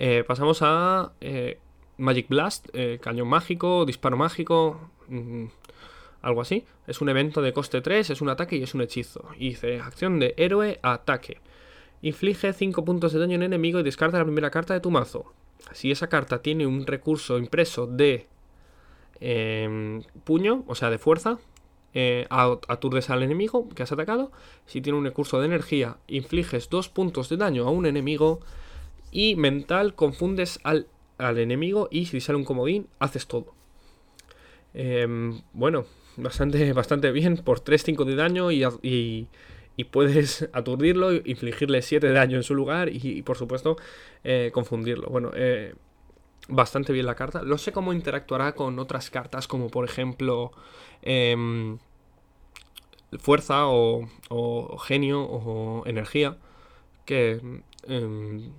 [0.00, 1.60] Eh, pasamos a eh,
[1.98, 2.66] Magic Blast,
[3.00, 4.90] cañón mágico, disparo mágico.
[5.06, 5.44] Mm,
[6.22, 6.64] algo así.
[6.86, 9.24] Es un evento de coste 3, es un ataque y es un hechizo.
[9.36, 11.40] Y dice, acción de héroe ataque.
[12.02, 15.32] Inflige 5 puntos de daño en enemigo y descarta la primera carta de tu mazo.
[15.72, 18.26] Si esa carta tiene un recurso impreso de
[19.20, 21.38] em, puño, o sea, de fuerza,
[21.94, 24.30] eh, aturdes al enemigo que has atacado.
[24.66, 28.40] Si tiene un recurso de energía, infliges 2 puntos de daño a un enemigo.
[29.10, 33.54] Y mental, confundes al, al enemigo y si sale un comodín, haces todo.
[34.74, 35.86] Em, bueno,
[36.18, 39.28] bastante, bastante bien por 3-5 de daño y,
[39.90, 43.76] puedes aturdirlo, infligirle 7 de daño en su lugar y, por supuesto
[44.24, 45.08] eh, confundirlo.
[45.08, 45.74] Bueno, eh,
[46.48, 47.42] bastante bien la carta.
[47.42, 50.52] No sé cómo interactuará con otras cartas como por ejemplo
[51.02, 51.78] em,
[53.18, 56.36] fuerza o, o, genio o energía
[57.04, 57.40] que
[57.86, 58.52] em,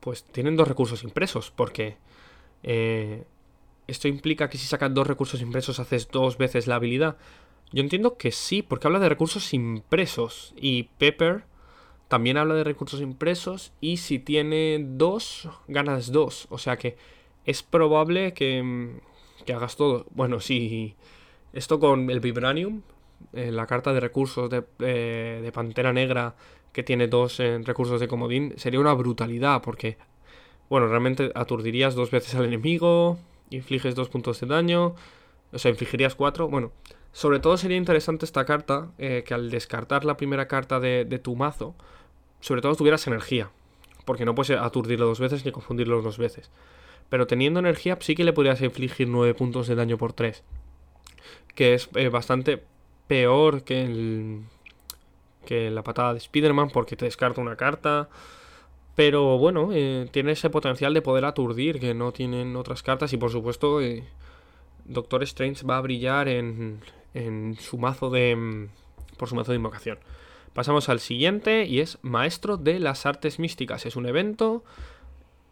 [0.00, 1.96] pues tienen dos recursos impresos porque...
[3.88, 7.16] ¿Esto implica que si sacas dos recursos impresos haces dos veces la habilidad?
[7.72, 10.52] Yo entiendo que sí, porque habla de recursos impresos.
[10.56, 11.44] Y Pepper
[12.08, 13.72] también habla de recursos impresos.
[13.80, 16.46] Y si tiene dos, ganas dos.
[16.50, 16.96] O sea que
[17.46, 19.00] es probable que,
[19.46, 20.06] que hagas todo.
[20.10, 20.94] Bueno, si
[21.54, 22.82] esto con el Vibranium,
[23.32, 26.36] eh, la carta de recursos de, eh, de Pantera Negra
[26.72, 29.62] que tiene dos eh, recursos de comodín, sería una brutalidad.
[29.62, 29.96] Porque,
[30.68, 33.18] bueno, realmente aturdirías dos veces al enemigo
[33.50, 34.94] infliges dos puntos de daño,
[35.52, 36.48] o sea, infligirías cuatro.
[36.48, 36.72] Bueno,
[37.12, 41.36] sobre todo sería interesante esta carta, eh, que al descartar la primera carta de, tu
[41.36, 41.74] mazo,
[42.40, 43.50] sobre todo tuvieras energía,
[44.04, 46.50] porque no puedes aturdirlo dos veces ni confundirlo dos veces.
[47.08, 50.44] Pero teniendo energía sí que le podrías infligir nueve puntos de daño por tres.
[51.54, 52.62] que es eh, bastante
[53.08, 54.42] peor que, el,
[55.44, 58.08] que la patada de Spider-Man porque te descarta una carta.
[58.98, 63.12] Pero bueno, eh, tiene ese potencial de poder aturdir que no tienen otras cartas.
[63.12, 64.02] Y por supuesto, eh,
[64.86, 66.80] Doctor Strange va a brillar en,
[67.14, 68.34] en su mazo de.
[68.34, 68.68] Mm,
[69.16, 70.00] por su mazo de invocación.
[70.52, 73.86] Pasamos al siguiente y es Maestro de las Artes Místicas.
[73.86, 74.64] Es un evento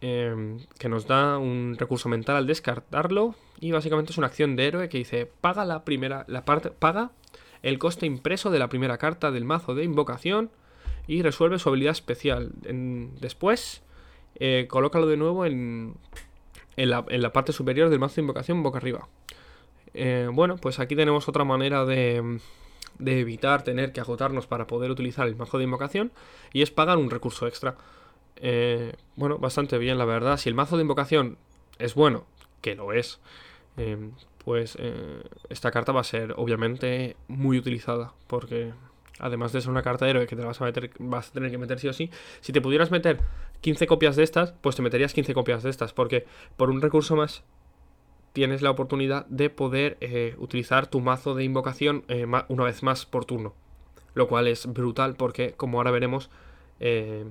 [0.01, 3.33] em, que nos da un recurso mental al descartarlo.
[3.61, 6.25] Y básicamente es una acción de héroe que dice: paga la primera.
[6.27, 6.69] La parte.
[6.71, 7.11] Paga
[7.63, 10.51] el coste impreso de la primera carta del mazo de invocación
[11.07, 12.51] y resuelve su habilidad especial.
[13.19, 13.81] después,
[14.35, 15.95] eh, colócalo de nuevo en,
[16.75, 19.07] en, la, parte superior del mazo de invocación boca arriba.
[19.93, 22.39] Eh, bueno, pues aquí tenemos otra manera de,
[22.99, 26.11] de evitar tener que agotarnos para poder utilizar el mazo de invocación
[26.53, 27.77] y es pagar un recurso extra.
[28.35, 30.37] Eh, bueno, bastante bien, la verdad.
[30.37, 31.37] Si el mazo de invocación
[31.79, 32.25] es bueno,
[32.61, 33.19] que lo es,
[34.43, 34.77] pues
[35.49, 38.73] esta carta va a ser obviamente muy utilizada porque
[39.19, 41.33] además de ser una carta de héroe que te la vas a meter, vas a
[41.33, 42.09] tener que meter sí o sí,
[42.41, 43.19] si te pudieras meter
[43.61, 46.25] 15 copias de estas, pues te meterías 15 copias de estas, porque
[46.55, 47.43] por un recurso más
[48.37, 53.07] tienes la oportunidad de poder eh, utilizar tu mazo de invocación eh, una vez más
[53.07, 53.55] por turno.
[54.13, 56.29] Lo cual es brutal porque, como ahora veremos,
[56.79, 57.25] eh,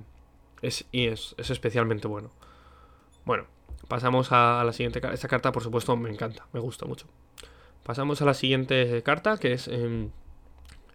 [0.61, 2.31] es, y es, especialmente bueno.
[3.23, 3.45] Bueno,
[3.87, 5.13] pasamos a, la siguiente carta.
[5.13, 7.07] Esta carta, por supuesto, me encanta, me gusta mucho.
[7.83, 10.09] Pasamos a la siguiente carta, que es em,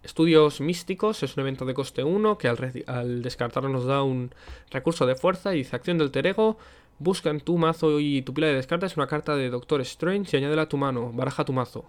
[0.03, 4.35] Estudios Místicos es un evento de coste 1 que al, descartarlo nos da un
[4.71, 6.59] recurso de fuerza y dice acción del Terego.
[6.99, 10.39] Busca en tu mazo y tu pila de descartas una carta de Doctor Strange y
[10.39, 11.13] añádela a tu mano.
[11.13, 11.85] Baraja tu mazo.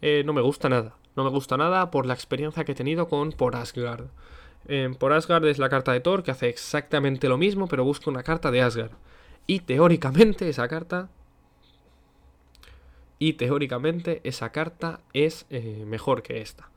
[0.00, 0.96] Eh, no me gusta nada.
[1.16, 4.06] No me gusta nada por la experiencia que he tenido con Por Asgard.
[4.98, 8.22] por Asgard es la carta de Thor que hace exactamente lo mismo, pero busca una
[8.22, 8.92] carta de Asgard.
[9.46, 11.08] Y teóricamente esa carta
[13.18, 16.70] y teóricamente esa carta es eh, mejor que esta.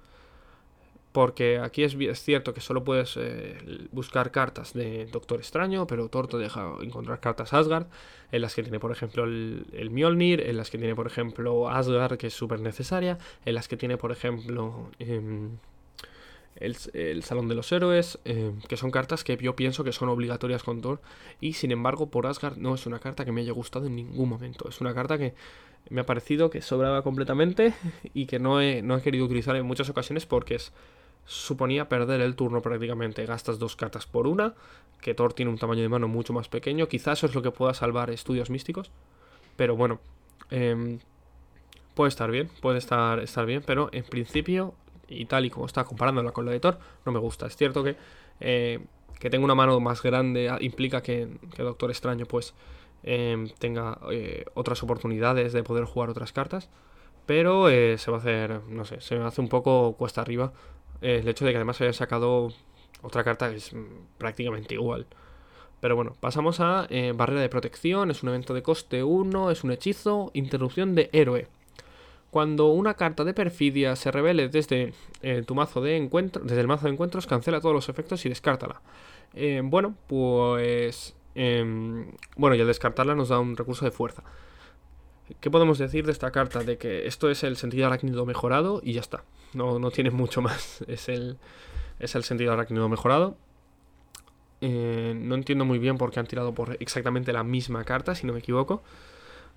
[1.12, 3.58] Porque aquí es, cierto que solo puedes eh,
[3.92, 7.88] buscar cartas de Doctor Extraño, pero Thor te deja encontrar cartas Asgard,
[8.32, 12.18] en las que tiene, por ejemplo, el, Mjolnir, en las que tiene, por ejemplo, Asgard,
[12.18, 15.58] que es súper necesaria, en las que tiene, por ejemplo, em,
[16.56, 20.64] el, Salón de los Héroes, em, que son cartas que yo pienso que son obligatorias
[20.64, 21.02] con Thor,
[21.42, 24.30] y sin embargo, por Asgard no es una carta que me haya gustado en ningún
[24.30, 24.70] momento.
[24.70, 25.34] Es una carta que
[25.90, 27.74] me ha parecido que sobraba completamente
[28.14, 30.72] y que no he querido utilizar en muchas ocasiones porque es
[31.26, 33.26] suponía perder el turno prácticamente.
[33.26, 34.54] Gastas dos cartas por una,
[35.02, 36.88] que Thor tiene un tamaño de mano mucho más pequeño.
[36.88, 38.92] Quizás eso es lo que pueda salvar estudios místicos.
[39.56, 40.00] Pero bueno,
[40.50, 41.00] em,
[41.96, 44.74] puede estar bien, puede estar, estar bien, pero en principio,
[45.08, 47.48] y tal y como está comparándola con la de Thor, no me gusta.
[47.48, 47.96] Es cierto que,
[48.40, 48.80] eh,
[49.20, 52.54] que tenga una mano más grande implica que, que Doctor Extraño pues
[53.04, 56.70] em, tenga eh, otras oportunidades de poder jugar otras cartas.
[57.26, 60.54] Pero eh, se va a hacer, no sé, se me hace un poco cuesta arriba
[61.02, 62.54] el hecho de que además haya sacado
[63.02, 63.86] otra carta es mm,
[64.18, 65.08] prácticamente igual.
[65.80, 69.64] Pero bueno, pasamos a eh, Barrera de Protección, es un evento de coste 1, es
[69.64, 71.48] un hechizo, interrupción de héroe.
[72.30, 76.68] Cuando una carta de perfidia se revele desde eh, tu mazo de encuentro, desde el
[76.68, 78.82] mazo de encuentros, cancela todos los efectos y descártala.
[79.34, 81.16] Eh, bueno, pues...
[81.34, 84.24] Em, bueno, y al descartarla nos da un recurso de fuerza.
[85.40, 86.64] ¿Qué podemos decir de esta carta?
[86.64, 89.24] De que esto es el sentido arácnido mejorado y ya está.
[89.54, 90.84] No, no tiene mucho más.
[90.88, 91.38] Es el,
[92.00, 93.38] es el sentido arácnido mejorado.
[94.62, 98.28] Eh, no entiendo muy bien por qué han tirado por exactamente la misma carta, si
[98.28, 98.84] no me equivoco.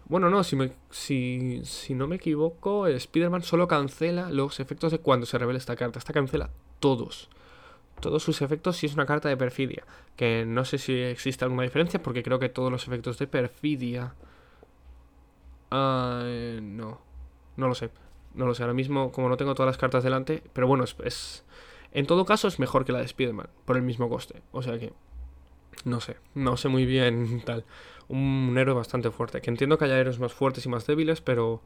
[0.06, 0.56] Bueno, no, si,
[0.90, 5.76] si, si no me equivoco, Spider-Man solo cancela los efectos de cuando se revela esta
[5.76, 5.98] carta.
[5.98, 7.30] Esta cancela todos.
[8.00, 9.84] Todos sus efectos si es una carta de perfidia.
[10.16, 14.14] Que no sé si existe alguna diferencia porque creo que todos los efectos de perfidia
[15.70, 16.24] Ah,
[16.60, 17.00] no.
[17.56, 17.90] No lo sé.
[18.34, 18.62] No lo sé.
[18.62, 20.42] Ahora mismo, como no tengo todas las cartas delante.
[20.52, 21.44] Pero bueno, es,
[21.92, 23.48] En todo caso, es mejor que la de Spider-Man.
[23.64, 24.42] Por el mismo coste.
[24.52, 24.92] O sea que.
[25.84, 26.16] No sé.
[26.34, 27.64] No sé muy bien tal.
[28.08, 29.40] Un, héroe bastante fuerte.
[29.40, 31.60] Que entiendo que haya héroes más fuertes y más débiles, pero.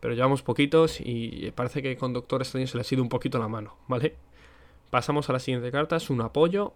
[0.00, 3.40] Pero llevamos poquitos y parece que con Doctor Strange se le ha sido un poquito
[3.40, 4.14] la mano, ¿vale?
[4.90, 6.72] Pasamos a la siguiente carta, es un apoyo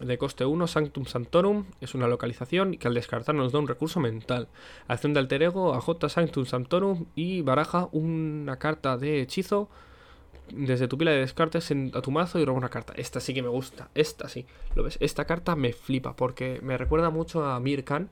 [0.00, 4.00] de coste 1, Sanctum Sanctorum, es una localización que al descartar nos da un recurso
[4.00, 4.48] mental.
[4.86, 9.68] Acción de alter ego, J Sanctum Sanctorum y baraja una carta de hechizo
[10.52, 12.92] desde tu pila de descartes a tu mazo y roba una carta.
[12.96, 14.46] Esta sí que me gusta, esta sí.
[14.74, 14.98] ¿Lo ves?
[15.00, 18.08] Esta carta me flipa porque me recuerda mucho a Mirkan.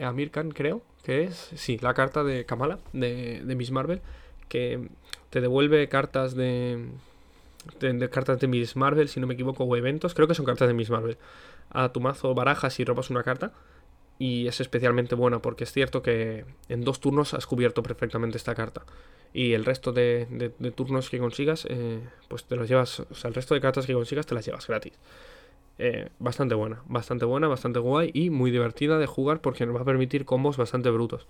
[0.00, 4.00] A Mirkan creo que es, sí, la carta de Kamala, de, de Miss Marvel,
[4.48, 4.88] que
[5.30, 6.88] te devuelve cartas de
[7.80, 10.68] de, cartas de Miss Marvel, si no me equivoco, o eventos, creo que son cartas
[10.68, 11.18] de Miss Marvel,
[11.70, 13.52] a tu mazo barajas y robas una carta.
[14.18, 18.54] Y es especialmente buena porque es cierto que en dos turnos has cubierto perfectamente esta
[18.54, 18.86] carta.
[19.34, 23.34] Y el resto de, turnos que consigas, eh, pues te los llevas, o sea, el
[23.34, 24.94] resto de cartas que consigas te las llevas gratis.
[25.78, 29.82] Eh, bastante buena, bastante buena, bastante guay y muy divertida de jugar porque nos va
[29.82, 31.26] a permitir combos bastante brutos.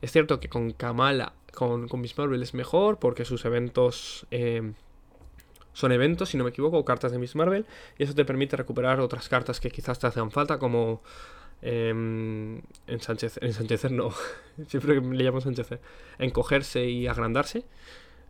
[0.00, 4.72] Es cierto que con Kamala, con, con Miss Marvel es mejor porque sus eventos eh,
[5.76, 7.66] son eventos, si no me equivoco, o cartas de Miss Marvel,
[7.98, 11.02] y eso te permite recuperar otras cartas que quizás te hacen falta, como
[11.60, 11.92] eh,
[12.86, 14.10] ensanchecer, no,
[14.68, 15.78] siempre le llamo ensanchecer,
[16.18, 17.66] encogerse y agrandarse,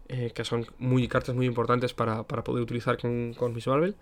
[0.08, 3.94] eh, que son muy cartas muy importantes para, poder utilizar con, con, Miss Marvel,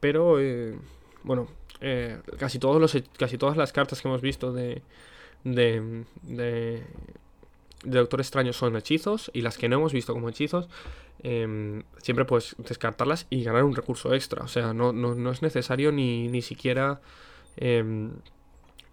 [0.00, 0.76] pero eh,
[1.22, 1.46] bueno,
[1.80, 4.82] eh, casi, todos los, casi todas las cartas que hemos visto de,
[5.44, 6.82] de, de
[7.84, 10.68] de Doctor Extraño son hechizos y las que no hemos visto como hechizos,
[11.22, 14.44] em, siempre puedes descartarlas y ganar un recurso extra.
[14.44, 17.00] O sea, no, no, es necesario ni, ni siquiera
[17.56, 18.12] em,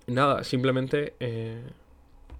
[0.07, 1.61] nada, simplemente eh,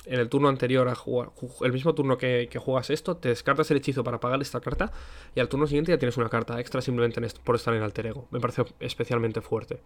[0.08, 1.32] en el turno anterior a jugar,
[1.62, 4.92] el mismo turno que, juegas esto, te descartas el hechizo para pagar esta carta
[5.36, 8.28] y al turno siguiente ya tienes una carta extra simplemente por estar en alter ego.
[8.32, 9.80] Me parece especialmente fuerte.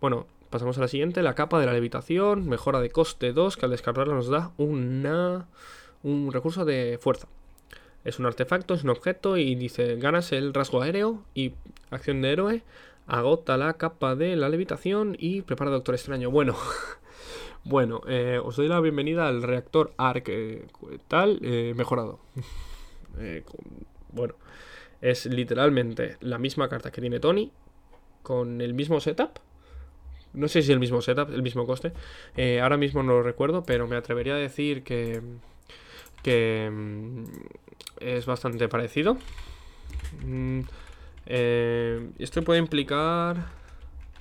[0.00, 3.66] Bueno, pasamos a la siguiente, la capa de la levitación, mejora de coste 2, que
[3.66, 5.46] al descartarla nos da una,
[6.02, 7.28] un recurso de fuerza.
[8.04, 11.54] Es un artefacto, es un objeto y dice, ganas el rasgo aéreo y
[11.90, 12.62] acción de héroe,
[13.06, 16.30] agota la capa de la levitación y prepara Doctor Extraño.
[16.30, 16.54] Bueno,
[17.64, 20.66] bueno, eh, os doy la bienvenida al reactor ARC eh,
[21.08, 22.20] tal, eh, mejorado.
[24.12, 24.34] bueno,
[25.00, 27.52] Es literalmente la misma carta que tiene Tony,
[28.22, 29.38] con el mismo setup.
[30.34, 31.92] No sé si el mismo setup, el mismo coste.
[32.60, 35.22] Ahora mismo no lo recuerdo, pero me atrevería a decir que,
[36.24, 37.24] que mm,
[38.00, 39.16] es bastante parecido.
[40.24, 40.60] Mm,
[41.26, 43.46] eh, esto puede implicar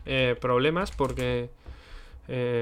[0.06, 1.50] eh, problemas porque...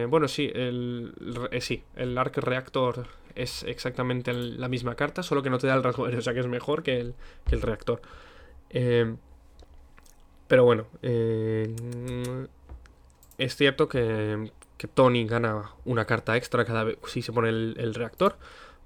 [0.10, 1.14] bueno, sí, el,
[1.62, 5.84] sí, el Arc Reactor es exactamente la misma carta, solo que no te da el
[5.84, 7.16] rasgo o sea que es mejor que el,
[7.48, 8.02] que el reactor.
[10.48, 10.88] pero bueno,
[13.42, 14.52] es cierto que,
[14.94, 18.38] Tony gana una carta extra cada vez si se pone el, reactor,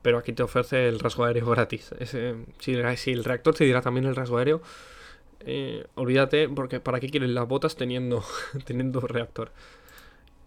[0.06, 1.90] pero aquí te ofrece el rasgo aéreo gratis.
[2.60, 2.74] si,
[3.12, 4.62] el reactor te dirá también el rasgo aéreo,
[5.40, 8.24] eh, olvídate, porque ¿para qué quieren las botas teniendo,
[8.66, 9.52] teniendo reactor?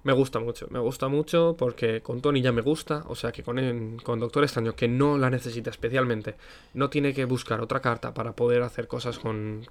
[0.05, 3.43] Me gusta mucho, me gusta mucho porque con Tony ya me gusta, o sea que
[3.43, 6.37] con, con Doctor Extraño, que no la necesita especialmente,
[6.75, 9.67] no tiene que buscar otra carta para poder hacer cosas con,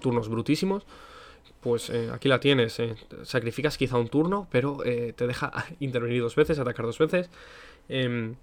[0.00, 0.84] turnos brutísimos
[1.60, 2.80] pues eh, aquí la tienes.
[2.80, 2.96] Eh.
[3.22, 7.30] Sacrificas quizá un turno, pero eh, te deja intervenir dos veces, atacar dos veces.
[7.88, 8.34] Em,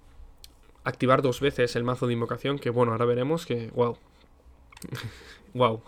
[0.88, 3.70] activar dos veces el mazo de invocación, que bueno, ahora veremos que...
[3.74, 3.98] ¡Wow!
[5.54, 5.82] ¡Wow!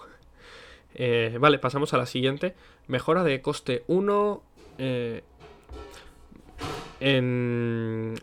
[1.41, 2.55] vale, pasamos a la siguiente.
[2.87, 4.43] Mejora de coste 1
[7.01, 8.15] en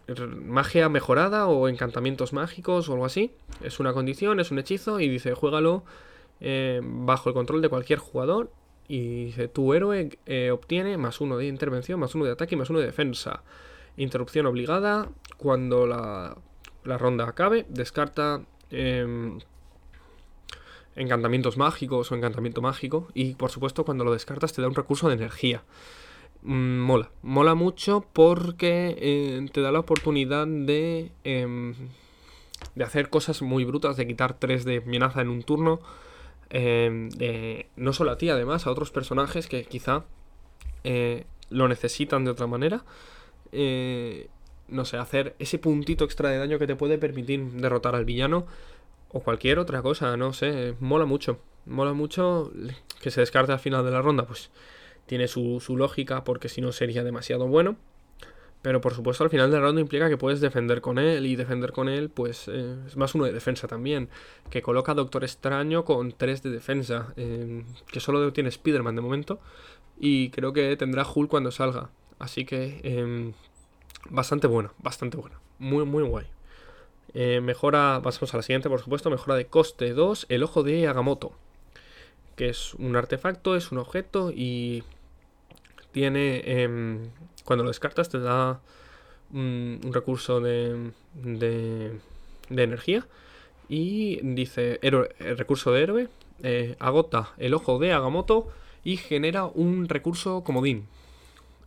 [0.46, 3.32] magia mejorada o encantamientos mágicos o algo así.
[3.64, 5.84] Es una condición, es un hechizo y dice, juégalo
[6.82, 8.52] bajo el control de cualquier jugador
[8.88, 12.58] y dice, tu héroe eh, obtiene más uno de intervención, más uno de ataque y
[12.58, 13.44] más uno de defensa.
[13.98, 15.10] Interrupción obligada.
[15.38, 16.38] Cuando la,
[16.88, 19.40] la ronda acabe, descarta em,
[20.96, 23.08] encantamientos mágicos o encantamiento mágico.
[23.14, 25.64] Y por supuesto, cuando lo descartas, te da un recurso de energía.
[26.44, 31.74] Mm, mola, mola mucho porque eh, te da la oportunidad de, em,
[32.76, 35.82] de hacer cosas muy brutas, de quitar 3 de amenaza en un turno
[36.50, 40.06] eh, no solo a ti, además, a otros personajes que quizá
[40.84, 42.84] eh, lo necesitan de otra manera.
[43.52, 44.30] Eh,
[44.68, 48.46] no sé, hacer ese puntito extra de daño que te puede permitir derrotar al villano
[49.10, 51.40] o cualquier otra cosa, no sé, mola mucho.
[51.66, 52.52] Mola mucho
[53.02, 54.52] que se descarte al final de la ronda, pues
[55.06, 57.78] tiene su, su lógica porque si no sería demasiado bueno.
[58.62, 61.72] Pero por supuesto al final del round implica que puedes defender con él y defender
[61.72, 64.10] con él pues eh, es más uno de defensa también.
[64.50, 67.14] Que coloca Doctor Extraño con 3 de defensa.
[67.16, 69.40] Em, que solo tiene Spider-Man de momento.
[70.00, 71.92] Y creo que tendrá Hulk cuando salga.
[72.20, 73.34] Así que em,
[74.10, 75.38] bastante bueno, bastante bueno.
[75.60, 76.26] Muy, muy guay.
[77.14, 80.88] Eh, mejora, pasamos a la siguiente por supuesto, mejora de coste 2, el ojo de
[80.88, 81.32] Agamotto.
[82.36, 84.84] Que es un artefacto, es un objeto y
[85.92, 87.10] tiene em,
[87.44, 88.60] cuando lo descartas te da
[89.34, 92.00] un, recurso de, de,
[92.50, 93.08] energía.
[93.70, 96.10] Y dice, el recurso de héroe,
[96.44, 98.48] eh, agota el ojo de Agamotto
[98.84, 100.88] y genera un recurso comodín.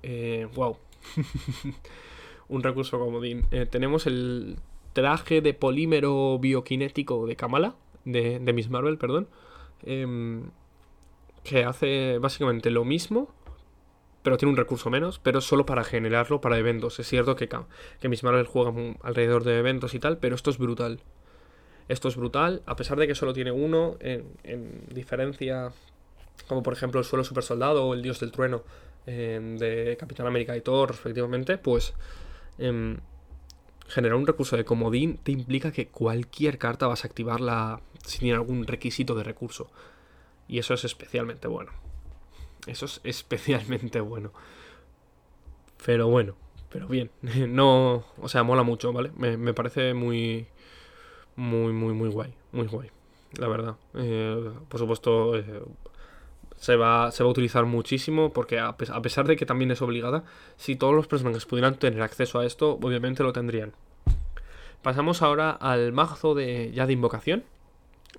[0.03, 0.77] Eh, wow.
[2.51, 3.45] un recurso comodín.
[3.51, 4.57] Eh, tenemos el
[4.93, 9.29] traje de polímero bioquinético de Kamala, de, de Miss Marvel, perdón.
[9.85, 10.51] Em,
[11.45, 13.33] que hace básicamente lo mismo,
[14.23, 16.99] pero tiene un recurso menos, pero solo para generarlo para eventos.
[16.99, 17.49] Es cierto que,
[18.01, 18.73] que Miss Marvel juega
[19.03, 21.01] alrededor de eventos y tal, pero esto es brutal.
[21.89, 25.73] Esto es brutal, a pesar de que solo tiene uno, en, diferencia,
[26.47, 28.63] como por ejemplo el suelo super soldado o el dios del trueno
[29.07, 31.95] em, de Capitán América y Thor, respectivamente, pues
[32.61, 32.99] em,
[33.89, 38.37] generar un recurso de comodín te implica que cualquier carta vas a activarla si tiene
[38.37, 39.71] algún requisito de recurso.
[40.47, 41.73] Y eso es especialmente bueno.
[42.67, 44.33] Eso es especialmente bueno.
[45.85, 46.37] Pero bueno,
[46.71, 47.11] pero bien.
[47.49, 49.11] No, o sea, mola mucho, ¿vale?
[49.17, 50.47] Me, parece muy,
[51.37, 52.35] muy, muy, muy guay.
[52.53, 52.91] Muy guay,
[53.39, 53.77] la verdad.
[53.95, 55.63] Eh, por supuesto, eh,
[56.61, 60.25] se, va, se va a utilizar muchísimo porque a, pesar de que también es obligada,
[60.57, 63.73] si todos los personajes pudieran tener acceso a esto, obviamente lo tendrían.
[64.83, 67.45] Pasamos ahora al mazo de ya de invocación,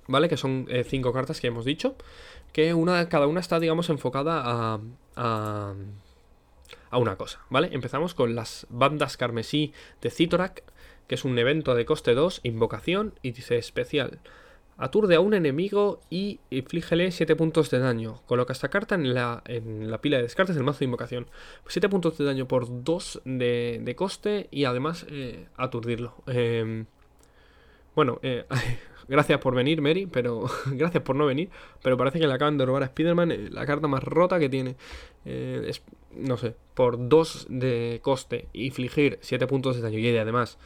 [0.08, 0.28] ¿vale?
[0.28, 1.94] Que son eh, cinco cartas que hemos dicho
[2.52, 4.80] que una, cada una está, digamos, enfocada a,
[5.16, 5.74] a,
[6.90, 7.70] a, una cosa, ¿vale?
[7.72, 9.72] Empezamos con las bandas carmesí
[10.02, 10.64] de Citorak,
[11.06, 14.18] que es un evento de coste 2, invocación, y dice especial.
[14.78, 18.20] Aturde a un enemigo y inflígele 7 puntos de daño.
[18.26, 21.26] Coloca esta carta en la, en la pila de descartes del mazo de invocación.
[21.66, 26.14] 7 puntos de daño por 2 de, de coste y además eh, aturdirlo.
[26.26, 26.84] Eh,
[27.94, 28.46] bueno, eh,
[29.08, 30.46] Gracias por venir, Mary, pero.
[30.66, 31.50] gracias por no venir.
[31.82, 34.48] Pero parece que le acaban de robar a Spider-Man eh, la carta más rota que
[34.48, 34.76] tiene.
[35.24, 35.82] Es,
[36.14, 40.58] no sé, por 2 de coste, infligir 7 puntos de daño y además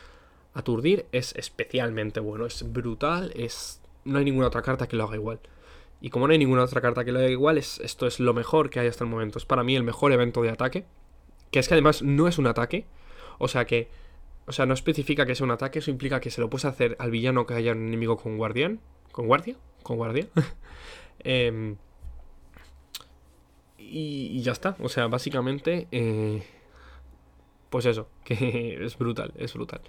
[0.55, 2.47] aturdir es especialmente bueno.
[2.47, 5.41] Es brutal, es no hay ninguna otra carta que lo haga igual.
[6.01, 8.35] Y como no hay ninguna otra carta que lo haga igual, es, esto es lo
[8.35, 9.39] mejor que hay hasta el momento.
[9.39, 10.85] Es para mí el mejor evento de ataque.
[11.51, 12.87] Que es que además no es un ataque.
[13.39, 13.89] O sea que.
[14.47, 15.79] O sea, no especifica que sea un ataque.
[15.79, 18.81] Eso implica que se lo puedes hacer al villano que haya un enemigo con guardián.
[19.11, 19.57] ¿Con guardia?
[19.83, 20.29] Con guardia.
[21.21, 21.77] Em,
[23.79, 24.77] y, ya está.
[24.81, 25.89] O sea, básicamente.
[25.91, 26.43] Eh,
[27.71, 28.09] pues eso.
[28.25, 29.33] Que es brutal.
[29.37, 29.81] Es brutal.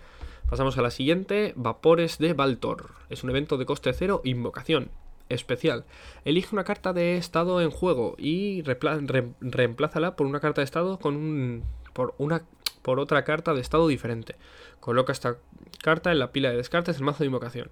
[0.49, 1.53] Pasamos a la siguiente.
[1.57, 2.91] Vapores de Baltor.
[3.09, 4.21] Es un evento de coste cero.
[4.23, 4.89] Invocación
[5.27, 5.83] especial.
[6.23, 11.17] Elige una carta de estado en juego y reemplázala por una carta de estado con
[11.17, 12.43] un, por una
[12.81, 14.35] por otra carta de estado diferente.
[14.79, 15.35] Coloca esta
[15.83, 17.69] carta en la pila de descartes del mazo de invocación.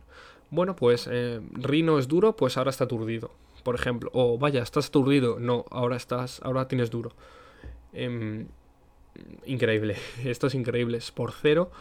[0.50, 3.32] Bueno, pues eh, Rino es duro, pues ahora está aturdido,
[3.64, 4.10] por ejemplo.
[4.14, 7.14] O vaya, estás aturdido, no, ahora estás, ahora tienes duro.
[7.94, 8.48] Em,
[9.46, 9.96] increíble,
[10.26, 11.00] esto es increíble.
[11.14, 11.72] Por cero,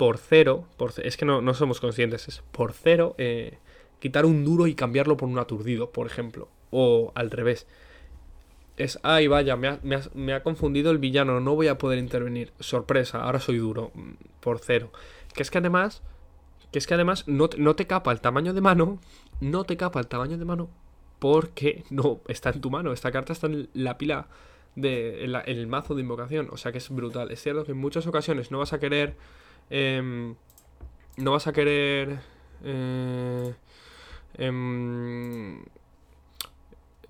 [0.00, 0.64] por cero,
[1.04, 3.14] es que no, no somos conscientes, es por cero.
[3.18, 3.58] Eh,
[3.98, 6.48] quitar un duro y cambiarlo por un aturdido, por ejemplo.
[6.70, 7.66] O al revés.
[8.78, 12.50] Es, ay, vaya, me ha, confundido el villano, no voy a poder intervenir.
[12.60, 14.90] Sorpresa, ahora soy duro, mm, por cero.
[15.34, 16.00] Que es que además,
[16.72, 19.00] que es que además no, te capa el tamaño de mano,
[19.42, 20.70] no te capa el tamaño de mano
[21.18, 22.94] porque no está en tu mano.
[22.94, 24.28] Esta carta está en la pila
[24.76, 27.30] de el mazo de invocación, o sea que es brutal.
[27.30, 29.16] Es cierto que en muchas ocasiones no vas a querer,
[29.70, 30.34] em,
[31.16, 32.20] no vas a querer
[32.64, 33.54] eh,
[34.40, 35.62] Em,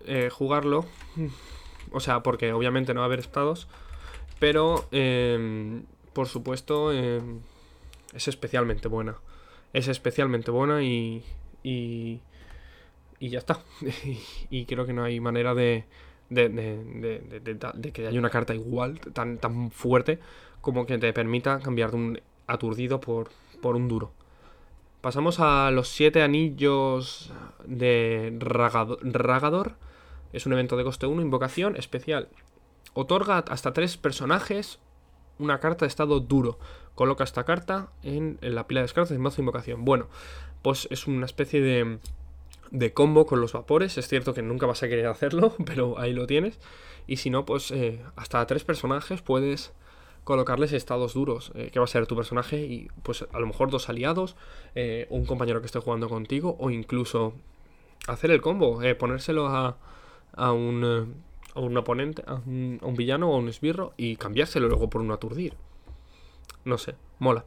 [0.07, 0.87] eh, jugarlo.
[1.93, 3.67] O sea, porque obviamente no va a haber estados.
[4.39, 9.17] Pero, em, por supuesto, es especialmente buena.
[9.73, 11.25] Es especialmente buena y,
[11.65, 12.21] y,
[13.19, 13.65] y ya está.
[14.51, 15.85] y creo que no hay manera de,
[16.29, 20.21] de, de, de, que haya una carta igual, tan, tan fuerte,
[20.61, 22.21] como que te permita cambiar de un
[22.53, 23.31] aturdido por,
[23.61, 24.13] por un duro.
[25.01, 27.33] Pasamos a los siete anillos
[27.65, 29.77] de Ragador.
[30.33, 32.29] Es un evento de coste 1, invocación especial.
[32.93, 34.79] Otorga hasta tres personajes
[35.39, 36.59] una carta de estado duro.
[36.95, 39.85] Coloca esta carta en, la pila de descartes de mazo invocación.
[39.85, 40.09] Bueno,
[40.63, 41.99] pues es una especie de,
[42.71, 43.97] de combo con los vapores.
[43.97, 46.59] Es cierto que nunca vas a querer hacerlo, pero ahí lo tienes.
[47.07, 49.73] Y si no, pues eh, hasta tres personajes puedes
[50.31, 53.69] colocarles estados duros, eh, que va a ser tu personaje y pues a lo mejor
[53.71, 54.37] dos aliados,
[54.77, 57.35] eh, un compañero que esté jugando contigo o incluso
[58.07, 59.77] hacer el combo, eh, ponérselo a,
[60.33, 61.17] a, un,
[61.53, 64.89] a un oponente, a un, a un villano o a un esbirro y cambiárselo luego
[64.89, 65.55] por un aturdir.
[66.65, 67.45] No sé, mola.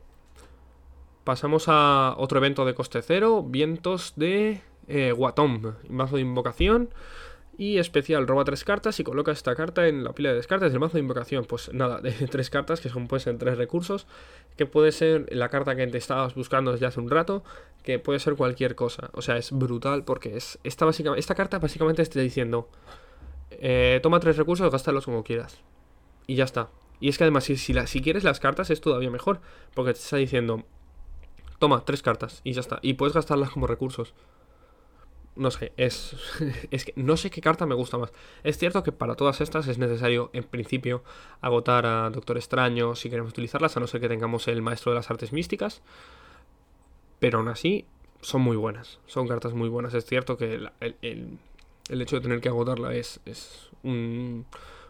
[1.23, 4.59] Pasamos a otro evento de coste cero, vientos de
[4.89, 6.89] eh, Watom, mazo de invocación.
[7.55, 10.79] Y especial, roba tres cartas y coloca esta carta en la pila de descartes del
[10.79, 11.45] mazo de invocación.
[11.45, 14.07] Pues nada, de tres cartas que son tres recursos.
[14.57, 17.43] Que puede ser la carta que te estabas buscando desde hace un rato.
[17.83, 19.11] Que puede ser cualquier cosa.
[19.13, 20.57] O sea, es brutal porque es.
[20.63, 22.69] Esta, esta carta básicamente está diciendo.
[23.51, 25.61] Eh, toma tres recursos, gástalos como quieras.
[26.25, 26.69] Y ya está.
[26.99, 29.41] Y es que además, si, si, si quieres las cartas, es todavía mejor.
[29.75, 30.63] Porque te está diciendo.
[31.59, 32.41] Toma, tres cartas.
[32.43, 32.79] Y ya está.
[32.81, 34.15] Y puedes gastarlas como recursos
[35.35, 36.15] no sé, es,
[36.71, 38.11] es que no sé qué carta me gusta más.
[38.43, 41.03] Es cierto que para todas estas es necesario, en principio,
[41.41, 44.97] agotar a Doctor Extraño si queremos utilizarlas, a no ser que tengamos el Maestro de
[44.97, 45.81] las Artes Místicas.
[47.19, 47.85] Pero aún así,
[48.21, 48.99] son muy buenas.
[49.05, 49.93] Son cartas muy buenas.
[49.93, 50.71] Es cierto que el,
[51.01, 54.45] el, hecho de tener que agotarla es, es un,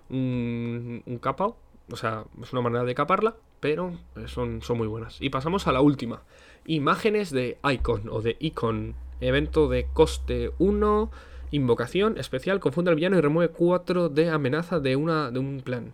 [0.09, 1.53] un, un capa.
[1.91, 5.21] O sea, es una manera de caparla, pero son, son muy buenas.
[5.21, 6.23] Y pasamos a la última.
[6.65, 11.11] Imágenes de Icon o de Icon Evento de coste 1.
[11.51, 12.59] Invocación especial.
[12.59, 15.93] Confunde al villano y remueve 4 de amenaza de, una, de un plan.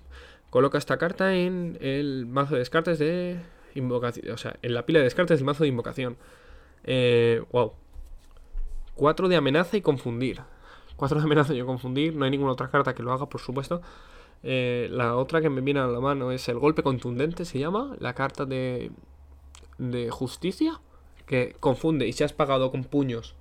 [0.49, 3.39] Coloca esta carta en el mazo de descartes de
[3.75, 4.31] invocación.
[4.31, 6.17] O sea, en la pila de descartes del mazo de invocación.
[6.85, 7.73] Eh, wow.
[8.95, 10.41] 4 de amenaza y confundir.
[10.95, 12.15] 4 de amenaza y confundir.
[12.15, 13.81] No hay ninguna otra carta que lo haga, por supuesto.
[14.41, 17.95] Eh, la otra que me viene a la mano es el golpe contundente, se llama.
[17.99, 18.91] La carta de,
[19.77, 20.79] de justicia
[21.29, 23.35] que confunde y si has pagado con puños,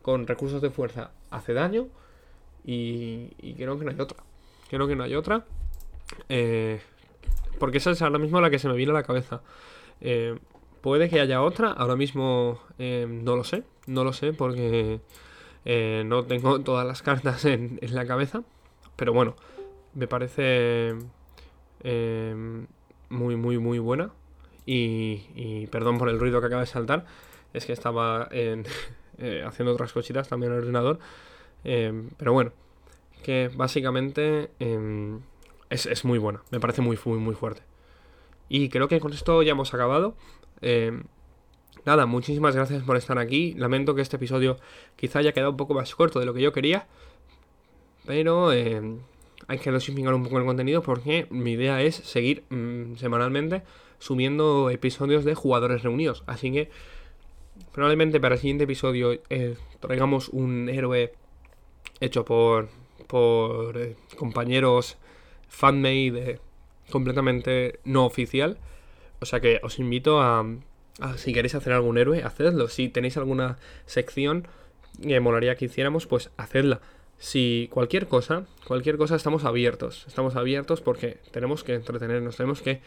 [0.00, 1.88] con recursos de fuerza, hace daño.
[2.64, 4.24] Y, creo que no hay otra.
[4.70, 5.44] Creo que no hay otra.
[6.30, 6.80] Eh,
[7.58, 9.42] porque esa es ahora mismo la que se me viene a la cabeza.
[10.00, 10.38] Eh,
[10.80, 13.62] puede que haya otra, ahora mismo eh, no lo sé.
[13.86, 15.00] No lo sé porque
[16.06, 18.42] no tengo todas las cartas en, la cabeza.
[18.96, 19.36] Pero bueno,
[19.92, 20.94] me parece
[23.10, 24.12] muy, muy, muy buena.
[24.64, 27.04] Y, y, perdón por el ruido que acaba de saltar
[27.54, 28.62] es que estaba eh,
[29.46, 30.98] haciendo otras cositas también en el ordenador.
[31.64, 32.52] Em, pero bueno,
[33.22, 35.20] que básicamente em,
[35.70, 37.62] es, muy buena, me parece muy, muy, muy fuerte.
[38.50, 40.14] Y creo que con esto ya hemos acabado.
[40.60, 41.04] Em,
[41.86, 43.54] nada, muchísimas gracias por estar aquí.
[43.54, 44.58] Lamento que este episodio
[44.96, 46.86] quizá haya quedado un poco más corto de lo que yo quería.
[48.04, 48.50] Pero
[49.48, 53.62] hay que dosificar un poco el contenido porque mi idea es seguir mm, semanalmente
[53.98, 56.24] subiendo episodios de jugadores reunidos.
[56.26, 56.70] Así que
[57.72, 61.12] probablemente para el siguiente episodio eh, traigamos un héroe
[62.00, 62.68] hecho por,
[63.06, 64.96] por eh, compañeros
[65.48, 66.40] fanmade
[66.90, 68.58] completamente no oficial.
[69.20, 70.44] O sea que os invito a,
[71.16, 72.68] si queréis hacer algún héroe, hacedlo.
[72.68, 74.46] Si tenéis alguna sección
[75.02, 76.80] que molaría que hiciéramos, pues hacedla.
[77.18, 80.04] Si cualquier cosa, cualquier cosa estamos abiertos.
[80.06, 82.80] Estamos abiertos porque tenemos que entretenernos, tenemos que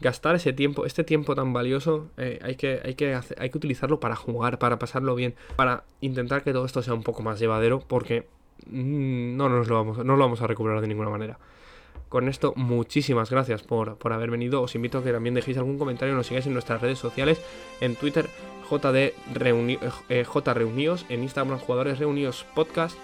[0.00, 4.00] gastar ese tiempo, este tiempo tan valioso, eh, hay, que, hay, que hay que utilizarlo
[4.00, 7.80] para jugar, para pasarlo bien, para intentar que todo esto sea un poco más llevadero,
[7.80, 8.26] porque
[8.66, 11.38] mm, no, nos lo vamos, no lo vamos a recuperar de ninguna manera.
[12.08, 14.62] Con esto, muchísimas gracias por, haber venido.
[14.62, 17.40] Os invito a que también dejéis algún comentario, nos sigáis en nuestras redes sociales,
[17.80, 18.28] en Twitter,
[18.70, 19.14] JD
[20.08, 22.96] eh, J Reunidos, en Instagram, Jugadores Reunidos Podcast,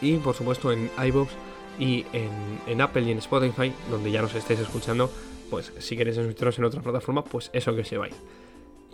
[0.00, 1.30] y por supuesto en iVoox
[1.78, 5.10] y en, Apple y en Spotify, donde ya nos estáis escuchando.
[5.50, 8.14] Pues si queréis escucharnos en otra plataforma, pues eso que se vais.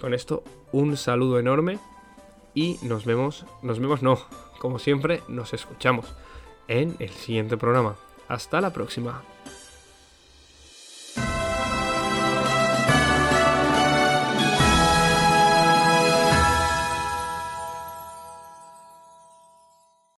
[0.01, 0.43] Con esto,
[0.73, 1.79] un saludo enorme
[2.55, 4.19] y nos vemos, nos vemos no,
[4.59, 6.07] como siempre, nos escuchamos
[6.69, 7.97] en el siguiente programa.
[8.29, 9.23] Hasta la próxima.